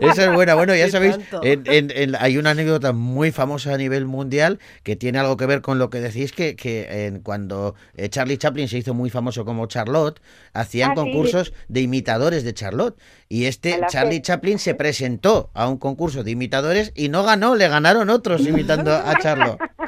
[0.00, 0.54] Esa es buena.
[0.54, 4.94] Bueno, ya sabéis, en- en- en- hay una anécdota muy famosa a nivel mundial que
[4.96, 8.68] tiene algo que ver con lo que decís, que, que en- cuando eh, Charlie Chaplin
[8.68, 10.20] se hizo muy famoso como Charlotte,
[10.52, 11.00] hacían Ah, sí.
[11.00, 12.98] concursos de imitadores de Charlotte.
[13.28, 14.22] Y este Charlie fe.
[14.22, 18.92] Chaplin se presentó a un concurso de imitadores y no ganó, le ganaron otros imitando
[18.94, 19.58] a Charlotte.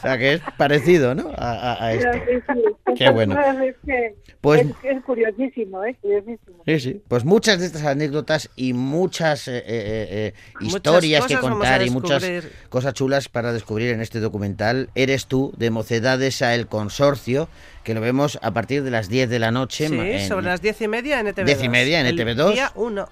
[0.00, 1.30] O sea que es parecido, ¿no?
[1.36, 2.08] A, a- a esto.
[2.12, 2.20] Sí,
[2.54, 3.38] sí, Qué bueno.
[3.62, 5.94] Es, que- Pues- es, es curiosísimo, ¿eh?
[6.00, 6.62] Curiosísimo.
[6.66, 7.02] Sí, sí.
[7.06, 11.58] Pues muchas de estas anécdotas y muchas eh, eh, eh, Muchas historias que cosas vamos
[11.58, 12.24] contar y muchas
[12.70, 17.48] cosas chulas para descubrir en este documental Eres tú, de Mocedades a El Consorcio,
[17.84, 19.88] que lo vemos a partir de las 10 de la noche.
[19.88, 21.44] Sí, en- sobre las diez y media en ETV2.
[21.44, 22.52] Diez y media en El ETV2.
[22.54, 23.08] Día 1.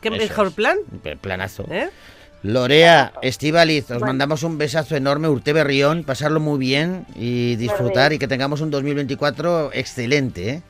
[0.00, 0.52] ¿Qué Eso mejor es.
[0.54, 0.78] plan?
[1.20, 1.66] Planazo.
[1.70, 1.88] ¿Eh?
[2.44, 8.18] Lorea, Estivaliz, os mandamos un besazo enorme, Urte Berrión, pasarlo muy bien y disfrutar y
[8.18, 10.62] que tengamos un 2024 excelente, ¿eh?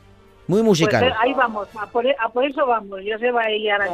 [0.47, 1.03] Muy Pues musical.
[1.03, 2.99] eh, ahí vamos, a por, a por eso vamos.
[3.03, 3.89] Yo se va a ir ahora.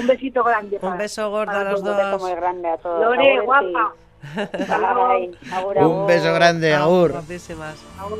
[0.00, 0.78] Un besito grande.
[0.82, 1.92] Un beso gordo a los todos.
[1.92, 2.40] Un beso muy dos.
[2.40, 3.00] grande a todos.
[3.04, 3.92] Lore, Agur, guapa.
[4.22, 4.38] sí.
[4.72, 6.06] Ay, agur, Un agur.
[6.08, 7.14] beso grande, Agur.
[7.14, 8.18] Agur.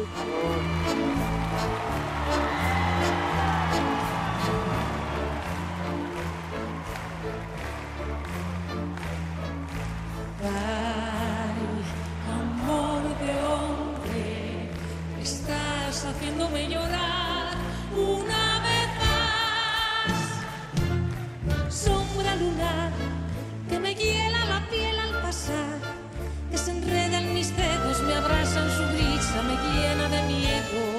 [29.68, 30.89] Llena de miedo.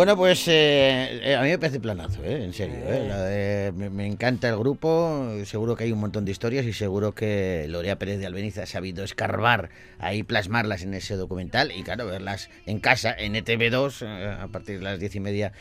[0.00, 2.42] Bueno, pues eh, eh, a mí me parece planazo, ¿eh?
[2.42, 2.76] en serio.
[2.86, 3.04] ¿eh?
[3.06, 6.72] La de- me, me encanta el grupo, seguro que hay un montón de historias y
[6.72, 11.82] seguro que Lorea Pérez de Albeniz ha sabido escarbar ahí, plasmarlas en ese documental y
[11.82, 15.52] claro, verlas en casa, en ETV2, eh, a partir de las diez y media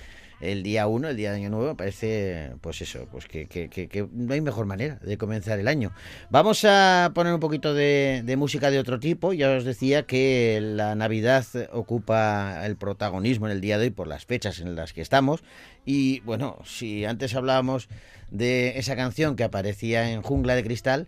[0.41, 3.87] el día 1, el día de Año Nuevo, parece, pues eso, pues que, que- que-
[3.89, 5.91] que no hay mejor manera de comenzar el año.
[6.29, 9.33] Vamos a poner un poquito de, de música de otro tipo.
[9.33, 14.07] Ya os decía que la Navidad ocupa el protagonismo en el día de hoy por
[14.07, 15.43] las fechas en las que estamos.
[15.85, 17.89] Y bueno, si antes hablábamos
[18.31, 21.07] de esa canción que aparecía en Jungla de Cristal,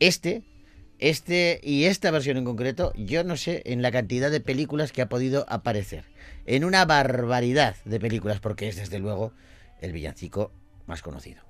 [0.00, 0.42] este,
[0.98, 5.02] este y esta versión en concreto, yo no sé en la cantidad de películas que
[5.02, 6.04] ha podido aparecer.
[6.44, 9.32] En una barbaridad de películas, porque es desde luego
[9.80, 10.52] el villancico
[10.86, 11.42] más conocido.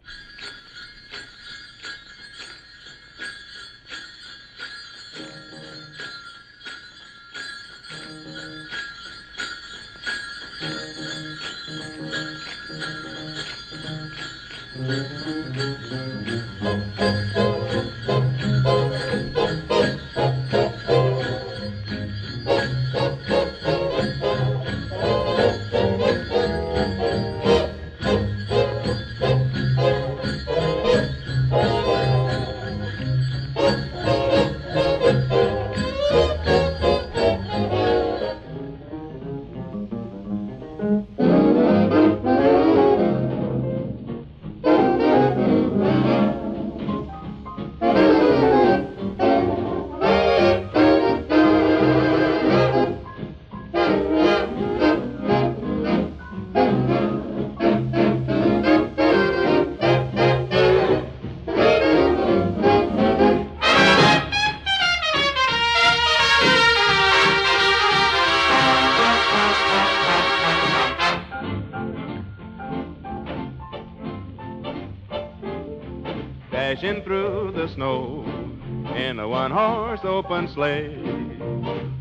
[80.32, 80.96] Open sleigh.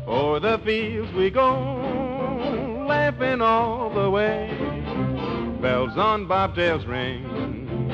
[0.08, 1.52] O'er the fields we go,
[2.88, 4.48] laughing all the way.
[5.60, 7.92] Bells on bobtails ring,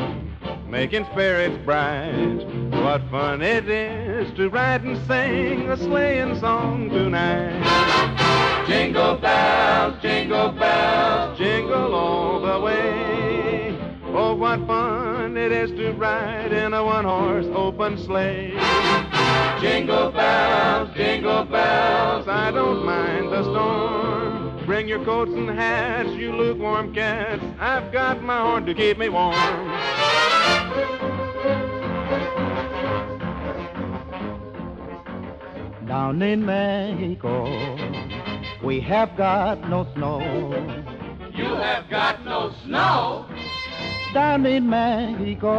[0.71, 2.45] making spirits bright.
[2.71, 8.65] What fun it is to ride and sing a sleighing song tonight.
[8.69, 13.18] Jingle bells, jingle bells, jingle all the way.
[14.21, 18.51] Oh, what fun it is to ride in a one-horse open sleigh.
[19.61, 24.67] Jingle bells, jingle bells, I don't mind the storm.
[24.67, 27.45] Bring your coats and hats, you lukewarm cats.
[27.61, 29.37] I've got my horn to keep me warm.
[35.87, 37.45] Down in Mexico,
[38.65, 40.19] we have got no snow.
[41.37, 43.27] You have got no snow.
[44.15, 45.55] Down in Mexico,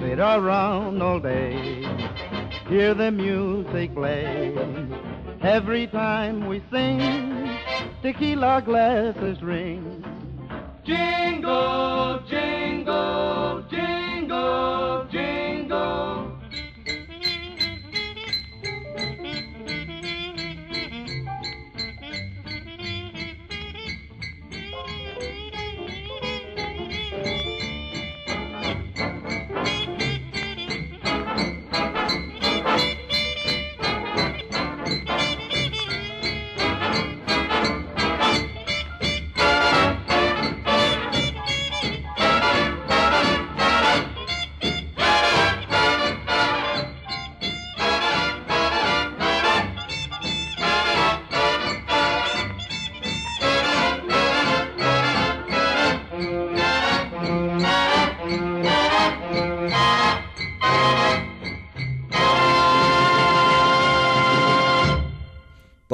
[0.00, 1.86] sit around all day,
[2.68, 4.56] hear the music play.
[5.42, 7.56] Every time we sing,
[8.02, 10.02] tequila glasses ring.
[10.84, 15.29] Jingle, jingle, jingle, jingle.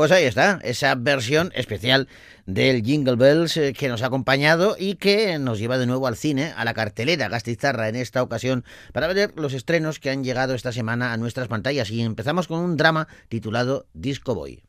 [0.07, 2.07] Pues ahí está, esa versión especial
[2.47, 6.15] del Jingle Bells eh, que nos ha acompañado y que nos lleva de nuevo al
[6.15, 10.55] cine, a la cartelera Gastizarra en esta ocasión, para ver los estrenos que han llegado
[10.55, 11.91] esta semana a nuestras pantallas.
[11.91, 14.63] Y empezamos con un drama titulado Disco Boy.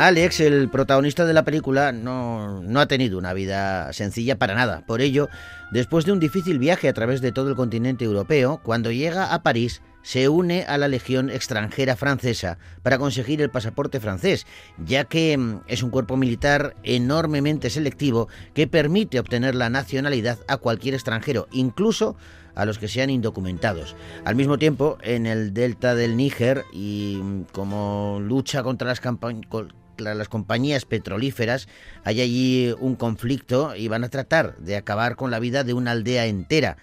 [0.00, 4.82] Alex, el protagonista de la película, no, no, ha tenido una vida sencilla para nada.
[4.86, 5.28] Por ello,
[5.70, 9.42] después de un difícil viaje a través de todo el continente europeo, cuando llega a
[9.42, 14.46] París, se une a la Legión extranjera francesa para conseguir el pasaporte francés,
[14.78, 20.56] ya que mm, es un cuerpo militar enormemente selectivo que permite obtener la nacionalidad a
[20.56, 22.16] cualquier extranjero, incluso
[22.54, 23.96] a los que sean indocumentados.
[24.24, 29.00] Al mismo tiempo, en el delta del Níger y mm, como lucha contra las
[30.00, 31.68] las compañías petrolíferas,
[32.04, 35.92] hay allí un conflicto y van a tratar de acabar con la vida de una
[35.92, 36.76] aldea entera.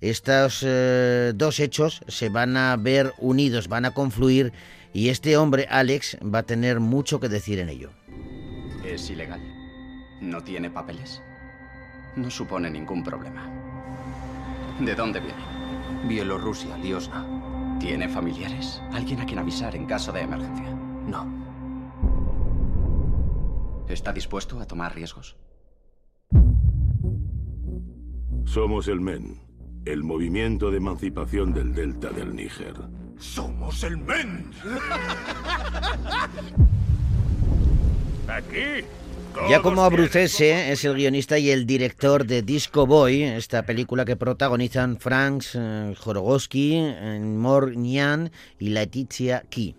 [0.00, 4.52] Estos eh, dos hechos se van a ver unidos, van a confluir
[4.92, 7.90] y este hombre, Alex, va a tener mucho que decir en ello.
[8.84, 9.40] Es ilegal.
[10.20, 11.22] No tiene papeles.
[12.16, 13.48] No supone ningún problema.
[14.80, 15.42] ¿De dónde viene?
[16.06, 17.78] Bielorrusia, Liosna.
[17.80, 18.82] ¿Tiene familiares?
[18.92, 20.70] ¿Alguien a quien avisar en caso de emergencia?
[21.06, 21.41] No.
[23.88, 25.36] ¿Está dispuesto a tomar riesgos?
[28.44, 29.40] Somos el MEN,
[29.84, 32.74] el Movimiento de Emancipación del Delta del Níger.
[33.18, 34.50] ¡Somos el MEN!
[38.28, 38.84] Aquí.
[39.48, 44.98] Giacomo Abruzzese es el guionista y el director de Disco Boy, esta película que protagonizan
[44.98, 49.74] Franks eh, Jorogowski, eh, Mor Nian y Letizia Key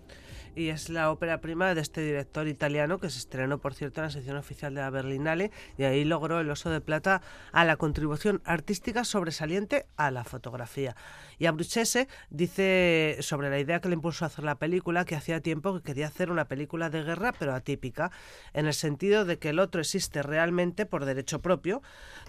[0.56, 4.06] y es la ópera prima de este director italiano que se estrenó, por cierto, en
[4.06, 7.76] la sección oficial de la Berlinale y ahí logró el Oso de Plata a la
[7.76, 10.96] contribución artística sobresaliente a la fotografía.
[11.38, 15.40] Y Abruzzese dice sobre la idea que le impulsó a hacer la película que hacía
[15.40, 18.10] tiempo que quería hacer una película de guerra, pero atípica,
[18.52, 21.82] en el sentido de que el otro existe realmente por derecho propio,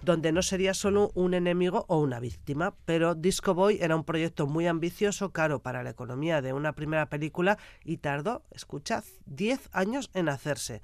[0.04, 2.76] donde no sería solo un enemigo o una víctima.
[2.86, 7.08] Pero Disco Boy era un proyecto muy ambicioso, caro para la economía de una primera
[7.10, 10.82] película y tardó, escuchad, 10 años en hacerse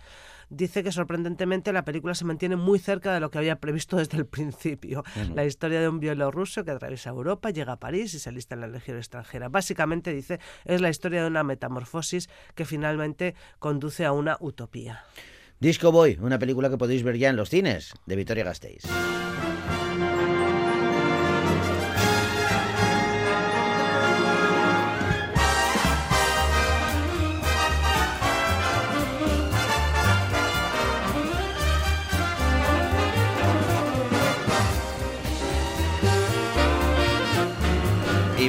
[0.51, 4.17] dice que sorprendentemente la película se mantiene muy cerca de lo que había previsto desde
[4.17, 5.03] el principio.
[5.33, 8.61] La historia de un bielorruso que atraviesa Europa, llega a París y se alista en
[8.61, 9.49] la Legión extranjera.
[9.49, 15.03] Básicamente dice es la historia de una metamorfosis que finalmente conduce a una utopía.
[15.59, 18.83] Disco Boy, una película que podéis ver ya en los cines de Victoria Gasteiz.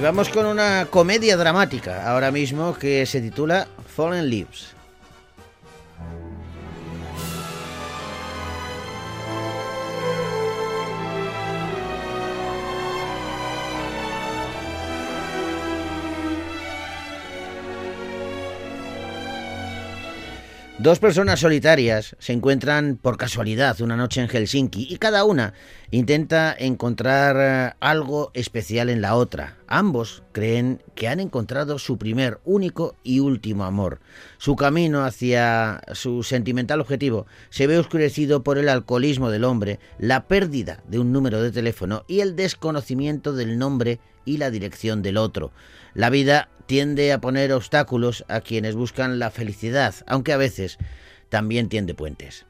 [0.02, 4.74] Vamos con una comedia dramática ahora mismo que se titula Fallen Leaves.
[20.82, 25.54] Dos personas solitarias se encuentran por casualidad una noche en Helsinki y cada una
[25.92, 29.58] intenta encontrar eh, algo especial en la otra.
[29.68, 34.00] Ambos creen que han encontrado su primer, único y último amor.
[34.38, 40.26] Su camino hacia su sentimental objetivo se ve oscurecido por el alcoholismo del hombre, la
[40.26, 45.16] pérdida de un número de teléfono y el desconocimiento del nombre y la dirección del
[45.16, 45.52] otro.
[45.94, 50.78] La vida tiende a poner obstáculos a quienes buscan la felicidad, aunque a veces
[51.28, 52.46] también tiende puentes.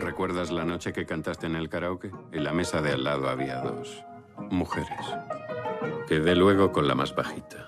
[0.00, 2.10] ¿Recuerdas la noche que cantaste en el karaoke?
[2.32, 4.04] En la mesa de al lado había dos
[4.50, 4.98] mujeres.
[6.06, 7.66] Quedé luego con la más bajita.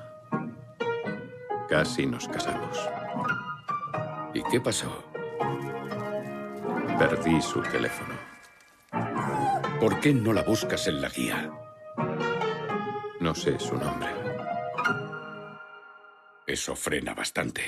[1.68, 2.78] Casi nos casamos.
[4.34, 5.04] ¿Y qué pasó?
[6.98, 8.14] Perdí su teléfono.
[9.80, 11.50] ¿Por qué no la buscas en la guía?
[13.20, 14.19] No sé su nombre.
[16.50, 17.62] Eso frena bastante.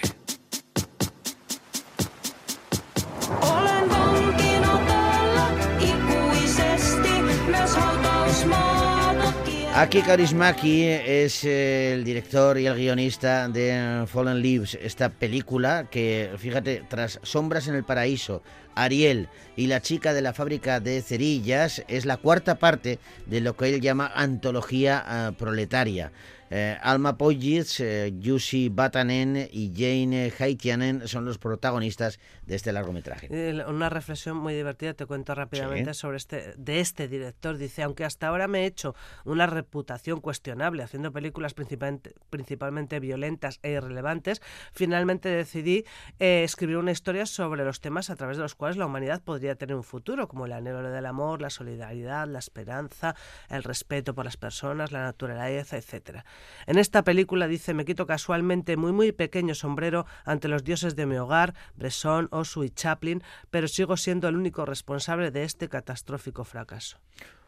[9.74, 16.32] Aki Kaurismäki es eh, el director y el guionista de Fallen Leaves, esta película que,
[16.36, 18.42] fíjate, tras Sombras en el Paraíso,
[18.74, 23.56] Ariel y la chica de la fábrica de cerillas, es la cuarta parte de lo
[23.56, 26.10] que él llama antología eh, proletaria.
[26.54, 33.28] Eh, Alma Poyitz, eh, Jussi Batanen y Jane Haitianen son los protagonistas de este largometraje.
[33.30, 37.56] Eh, Una reflexión muy divertida, te cuento rápidamente sobre este de este director.
[37.56, 38.94] Dice, aunque hasta ahora me he hecho
[39.24, 44.42] una reputación cuestionable haciendo películas principalmente, principalmente violentas e irrelevantes,
[44.72, 45.86] finalmente decidí
[46.18, 49.54] eh, escribir una historia sobre los temas a través de los cuales la humanidad podría
[49.54, 53.16] tener un futuro, como el anhelo del amor, la solidaridad, la esperanza,
[53.48, 56.26] el respeto por las personas, la naturaleza, etcétera.
[56.66, 61.06] En esta película dice, me quito casualmente muy muy pequeño sombrero ante los dioses de
[61.06, 66.44] mi hogar, Bresson, Osu y Chaplin, pero sigo siendo el único responsable de este catastrófico
[66.44, 66.98] fracaso.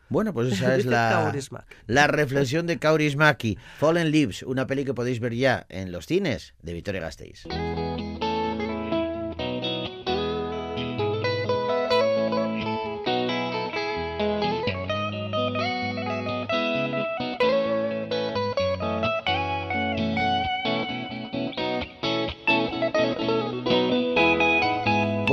[0.08, 3.58] Bueno, pues esa es la, reflexión de Kaurismäki.
[3.78, 7.44] Fallen Leaves, una peli que podéis ver ya en los cines de Victoria Gasteiz.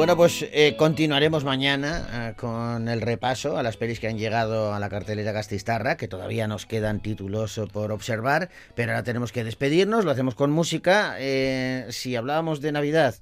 [0.02, 4.74] Bueno, pues eh, continuaremos mañana eh, con el repaso a las pelis que han llegado
[4.74, 9.32] a la cartelera Gastistarra, que todavía nos quedan títulos eh, por observar, pero ahora tenemos
[9.32, 11.18] que despedirnos, lo hacemos con música.
[11.20, 13.14] Eh, si hablábamos de Navidad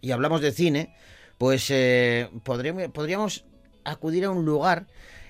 [0.00, 0.94] y hablamos de cine,
[1.36, 3.44] pues eh, podríamos, podríamos
[3.82, 4.86] acudir a un lugar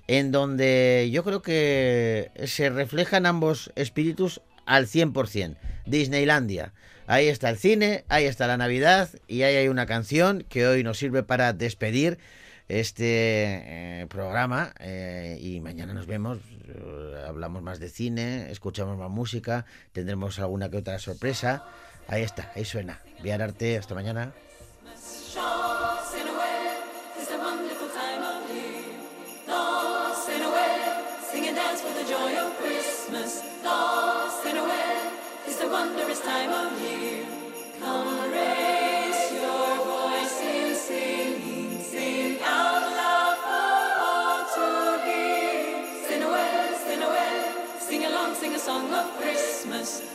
[0.07, 5.57] en donde yo creo que se reflejan ambos espíritus al 100%,
[5.87, 6.75] Disneylandia.
[7.07, 10.83] Ahí está el cine, ahí está la Navidad y ahí hay una canción que hoy
[10.83, 12.19] nos sirve para despedir
[12.69, 19.11] este eh, programa eh, y mañana nos vemos, eh, hablamos más de cine, escuchamos más
[19.11, 21.67] música, tendremos alguna que otra sorpresa.
[22.09, 23.01] Ahí está, ahí suena.
[23.23, 24.33] Viar Arte, hasta mañana.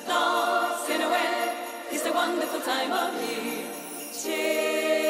[0.10, 1.54] dans Sénoël,
[1.92, 3.66] it's a wonderful time of year.
[4.12, 5.09] Cheers.